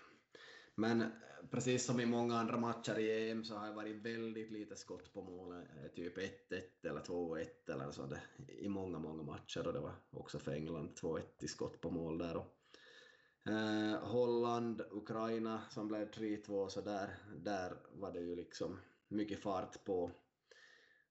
Men 0.76 1.12
precis 1.52 1.86
som 1.86 2.00
i 2.00 2.06
många 2.06 2.38
andra 2.38 2.58
matcher 2.58 3.00
i 3.00 3.30
EM 3.30 3.44
så 3.44 3.56
har 3.56 3.68
det 3.68 3.74
varit 3.74 4.06
väldigt 4.06 4.52
lite 4.52 4.76
skott 4.76 5.14
på 5.14 5.22
mål, 5.22 5.52
eh, 5.54 5.92
typ 5.96 6.18
1-1 6.18 6.86
eller 6.90 7.02
2-1 7.02 7.70
eller 7.70 7.92
så 7.92 8.06
det, 8.06 8.22
i 8.48 8.70
många, 8.70 9.00
många 9.00 9.24
matcher 9.24 9.68
och 9.68 9.74
det 9.74 9.80
var 9.80 9.94
också 10.12 10.40
för 10.40 10.52
England 10.52 10.96
2-1 11.02 11.44
i 11.44 11.48
skott 11.48 11.82
på 11.82 11.90
mål 11.90 12.18
där. 12.18 12.38
Och, 12.38 13.52
eh, 13.52 14.00
Holland, 14.00 14.82
Ukraina 14.92 15.62
som 15.70 15.88
blev 15.88 16.12
3-2 16.12 16.70
så 16.70 16.82
där, 16.82 17.18
där 17.38 17.78
var 17.92 18.12
det 18.12 18.20
ju 18.20 18.36
liksom 18.36 18.80
mycket 19.08 19.40
fart 19.40 19.84
på 19.84 20.12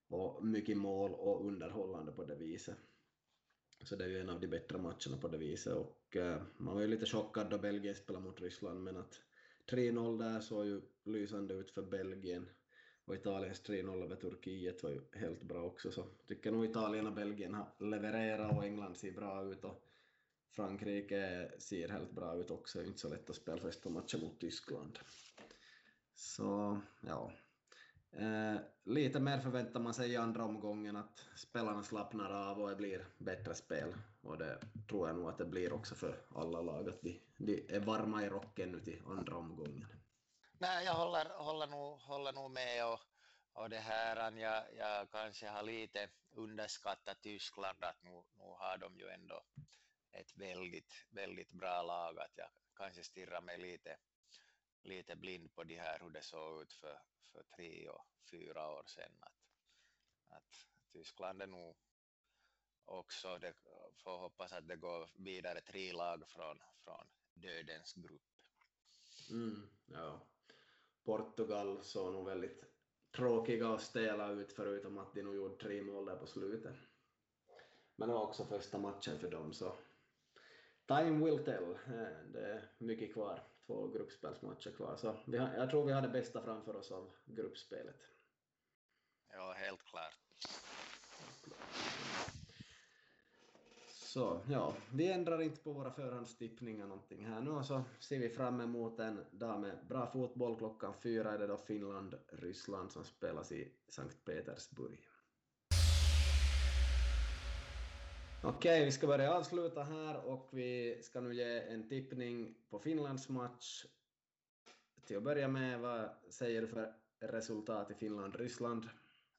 och 0.09 0.44
mycket 0.44 0.77
mål 0.77 1.12
och 1.14 1.47
underhållande 1.47 2.12
på 2.12 2.25
det 2.25 2.35
viset. 2.35 2.77
Så 3.85 3.97
det 3.97 4.05
är 4.05 4.09
ju 4.09 4.20
en 4.20 4.31
av 4.31 4.40
de 4.40 4.47
bättre 4.47 4.79
matcherna 4.79 5.16
på 5.20 5.29
det 5.29 5.38
viset 5.38 5.75
och 5.75 6.16
eh, 6.16 6.42
man 6.57 6.75
var 6.75 6.83
ju 6.83 6.88
lite 6.88 7.07
chockad 7.07 7.51
då 7.51 7.59
Belgien 7.59 7.94
spelade 7.94 8.25
mot 8.25 8.40
Ryssland 8.40 8.83
men 8.83 8.97
att 8.97 9.20
3-0 9.70 10.18
där 10.18 10.40
såg 10.40 10.66
ju 10.66 10.81
lysande 11.05 11.55
ut 11.55 11.70
för 11.70 11.83
Belgien. 11.83 12.48
Och 13.05 13.14
Italiens 13.14 13.62
3-0 13.62 14.05
över 14.05 14.16
Turkiet 14.16 14.83
var 14.83 14.90
ju 14.90 15.00
helt 15.12 15.42
bra 15.42 15.62
också 15.62 15.92
så 15.92 16.07
tycker 16.27 16.53
nog 16.53 16.64
Italien 16.64 17.07
och 17.07 17.12
Belgien 17.12 17.55
har 17.55 17.68
levererat 17.79 18.57
och 18.57 18.64
England 18.64 18.96
ser 18.96 19.12
bra 19.12 19.44
ut 19.44 19.64
och 19.64 19.85
Frankrike 20.50 21.50
ser 21.59 21.88
helt 21.88 22.12
bra 22.12 22.37
ut 22.37 22.50
också, 22.50 22.79
det 22.79 22.85
är 22.85 22.87
inte 22.87 23.00
så 23.00 23.09
lätt 23.09 23.31
att 23.31 23.37
spela 23.37 23.61
första 23.61 23.90
matchen 23.90 24.20
mot 24.20 24.40
Tyskland. 24.40 24.98
Så 26.14 26.81
ja, 27.00 27.33
eh, 28.12 28.61
lite 28.85 29.20
mer 29.20 29.38
förväntar 29.38 29.81
man 29.81 29.94
sig 29.94 30.11
i 30.11 30.16
andra 30.16 30.44
omgången 30.44 30.96
att 30.96 31.27
spelarna 31.37 31.83
slappnar 31.83 32.50
av 32.50 32.61
och 32.61 32.70
det 32.70 32.77
blir 32.77 33.07
bättre 33.18 33.55
spel 33.55 33.94
och 34.26 34.38
det 34.38 34.60
tror 34.88 35.08
jag 35.08 35.16
nog 35.16 35.28
att 35.28 35.38
det 35.38 35.44
blir 35.44 35.72
också 35.72 35.94
för 35.94 36.26
alla 36.34 36.60
lag 36.60 36.88
att 36.88 37.02
de, 37.02 37.20
de 37.37 37.66
är 37.68 37.80
varma 37.80 38.24
i 38.24 38.28
rocken 38.28 38.72
nu 38.72 38.80
till 38.80 39.02
andra 39.06 39.37
omgången. 39.37 39.87
Nej, 40.58 40.84
jag 40.84 40.94
håller, 40.94 41.24
håller, 41.24 41.66
nog, 41.66 41.98
håller 41.98 42.32
nog 42.32 42.50
med 42.50 42.87
och, 42.87 43.00
och 43.52 43.70
det 43.70 43.78
här, 43.78 44.32
jag, 44.38 44.64
jag 44.76 45.10
kanske 45.10 45.48
har 45.48 45.62
lite 45.62 46.08
underskattat 46.30 47.22
Tyskland 47.22 47.84
att 47.84 48.02
nu, 48.02 48.10
nu 48.10 48.44
har 48.58 48.78
de 48.78 48.98
ju 48.98 49.08
ändå 49.08 49.42
ett 50.12 50.37
väldigt, 50.37 51.06
väldigt 51.10 51.50
bra 51.50 51.82
lag 51.82 52.18
att 52.18 52.32
jag 52.37 52.48
kanske 52.76 53.04
stirrar 53.04 53.40
mig 53.40 53.58
lite, 53.58 53.96
lite 54.82 55.16
blind 55.16 55.54
på 55.54 55.64
det 55.64 55.80
här 55.80 55.98
hur 56.00 56.10
det 56.10 56.22
såg 56.22 56.62
ut 56.62 56.72
för, 56.72 56.98
för 57.32 57.42
tre 57.56 57.88
och 57.88 58.06
fyra 58.30 58.70
år 58.70 58.84
sedan. 58.87 59.12
Att, 59.20 59.32
att 60.28 60.66
Tyskland 60.92 61.42
är 61.42 61.46
nog 61.46 61.76
också, 62.85 63.38
det, 63.38 63.55
får 64.05 64.18
hoppas 64.18 64.53
att 64.53 64.68
det 64.68 64.77
går 64.77 65.09
vidare 65.14 65.61
tre 65.61 65.92
lag 65.92 66.29
från, 66.29 66.59
från 66.85 67.07
dödens 67.35 67.94
grupp. 67.94 68.23
Mm, 69.31 69.68
ja. 69.87 70.20
Portugal 71.05 71.85
såg 71.85 72.12
nog 72.12 72.27
väldigt 72.27 72.64
tråkiga 73.16 73.68
och 73.68 73.81
stela 73.81 74.31
ut 74.31 74.53
förutom 74.53 74.99
att 74.99 75.14
de 75.14 75.23
nog 75.23 75.35
gjorde 75.35 75.57
tre 75.57 75.83
mål 75.83 76.07
där 76.07 76.16
på 76.16 76.27
slutet. 76.27 76.77
Men 77.97 78.09
det 78.09 78.14
var 78.14 78.23
också 78.23 78.44
första 78.44 78.79
matchen 78.79 79.18
för 79.18 79.31
dem, 79.31 79.53
så 79.53 79.77
time 80.87 81.25
will 81.25 81.44
tell. 81.44 81.73
Eh, 81.73 82.18
det 82.33 82.53
är 82.53 82.70
mycket 82.79 83.12
kvar, 83.12 83.42
två 83.66 83.88
gruppspelsmatcher 83.88 84.70
kvar, 84.77 84.97
så 84.97 85.16
jag 85.57 85.70
tror 85.70 85.85
vi 85.85 85.92
har 85.92 86.03
det 86.03 86.09
bästa 86.09 86.42
framför 86.42 86.77
oss 86.77 86.90
av 86.90 87.12
gruppspelet. 87.25 88.01
Ja, 89.33 89.53
helt 89.53 89.83
klart. 89.85 90.23
Så 94.14 94.40
ja, 94.50 94.74
vi 94.92 95.12
ändrar 95.12 95.42
inte 95.42 95.61
på 95.61 95.72
våra 95.72 95.90
förhandstippningar 95.90 96.87
någonting 96.87 97.27
här 97.27 97.40
nu 97.40 97.50
och 97.50 97.66
så 97.66 97.83
ser 98.00 98.18
vi 98.18 98.29
fram 98.29 98.61
emot 98.61 99.00
en 99.00 99.24
dag 99.31 99.61
med 99.61 99.87
bra 99.88 100.07
fotboll. 100.07 100.57
Klockan 100.57 100.94
fyra 101.03 101.33
är 101.33 101.38
det 101.38 101.46
då 101.46 101.57
Finland-Ryssland 101.57 102.92
som 102.92 103.05
spelas 103.05 103.53
i 103.53 103.72
Sankt 103.88 104.24
Petersburg. 104.24 105.09
Okej, 108.42 108.85
vi 108.85 108.92
ska 108.92 109.07
börja 109.07 109.35
avsluta 109.35 109.83
här 109.83 110.27
och 110.27 110.48
vi 110.50 111.03
ska 111.03 111.20
nu 111.20 111.35
ge 111.35 111.61
en 111.61 111.88
tippning 111.88 112.55
på 112.70 112.79
Finlands 112.79 113.29
match. 113.29 113.85
Till 115.07 115.16
att 115.16 115.22
börja 115.22 115.48
med, 115.48 115.81
vad 115.81 116.11
säger 116.31 116.61
du 116.61 116.68
för 116.68 116.94
resultat 117.20 117.90
i 117.90 117.94
Finland-Ryssland? 117.94 118.88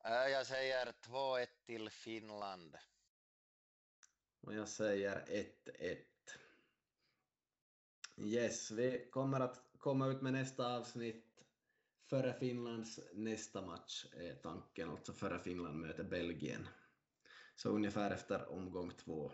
Äh, 0.06 0.32
jag 0.32 0.46
säger 0.46 0.86
2-1 0.86 1.48
till 1.66 1.90
Finland. 1.90 2.78
Och 4.46 4.54
jag 4.54 4.70
säger 4.70 5.26
1-1. 5.26 5.98
Yes, 8.18 8.72
vi 8.72 9.10
kommer 9.12 9.40
att 9.40 9.62
komma 9.78 10.08
ut 10.08 10.22
med 10.22 10.34
nästa 10.34 10.76
avsnitt 10.78 11.26
före 12.10 12.34
Finlands 12.40 13.00
nästa 13.14 13.62
match, 13.62 14.06
är 14.14 14.36
tanken, 14.36 14.90
alltså 14.90 15.14
före 15.14 15.40
Finland 15.40 15.80
möter 15.80 16.04
Belgien. 16.04 16.68
Så 17.56 17.70
ungefär 17.70 18.12
efter 18.12 18.52
omgång 18.52 18.92
två 18.92 19.32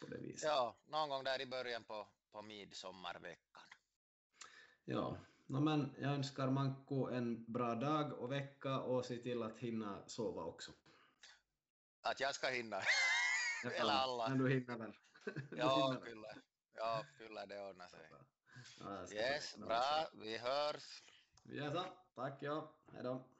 på 0.00 0.06
det 0.06 0.18
viset. 0.18 0.48
Ja, 0.48 0.76
någon 0.84 1.08
gång 1.08 1.24
där 1.24 1.40
i 1.40 1.46
början 1.46 1.84
på, 1.84 2.08
på 2.32 2.42
midsommarveckan. 2.42 3.62
Ja, 4.84 5.18
no, 5.46 5.60
men 5.60 5.94
jag 5.98 6.12
önskar 6.12 6.50
Manko 6.50 7.10
en 7.10 7.52
bra 7.52 7.74
dag 7.74 8.12
och 8.12 8.32
vecka 8.32 8.80
och 8.80 9.04
se 9.04 9.16
till 9.16 9.42
att 9.42 9.58
hinna 9.58 10.08
sova 10.08 10.42
också. 10.42 10.72
Att 12.00 12.20
jag 12.20 12.34
ska 12.34 12.48
hinna. 12.48 12.80
Eller 13.72 13.92
alla. 13.92 14.28
Du 14.28 14.48
hinner 14.48 14.78
väl? 14.78 14.92
Ja, 15.56 15.76
hinner 15.76 16.00
kyllä. 16.00 16.34
Ja, 16.74 17.04
kyllä 17.18 17.46
det 17.46 17.60
ordnar 17.60 17.88
sig. 17.88 18.10
Ja, 18.80 19.06
yes, 19.12 19.56
bra. 19.56 20.08
Vi 20.12 20.38
hörs. 20.38 21.02
Vi 21.44 21.56
gör 21.56 21.70
så. 21.70 21.84
Tack, 22.14 22.42
ja. 22.42 22.74
Hej 22.92 23.02
då. 23.02 23.33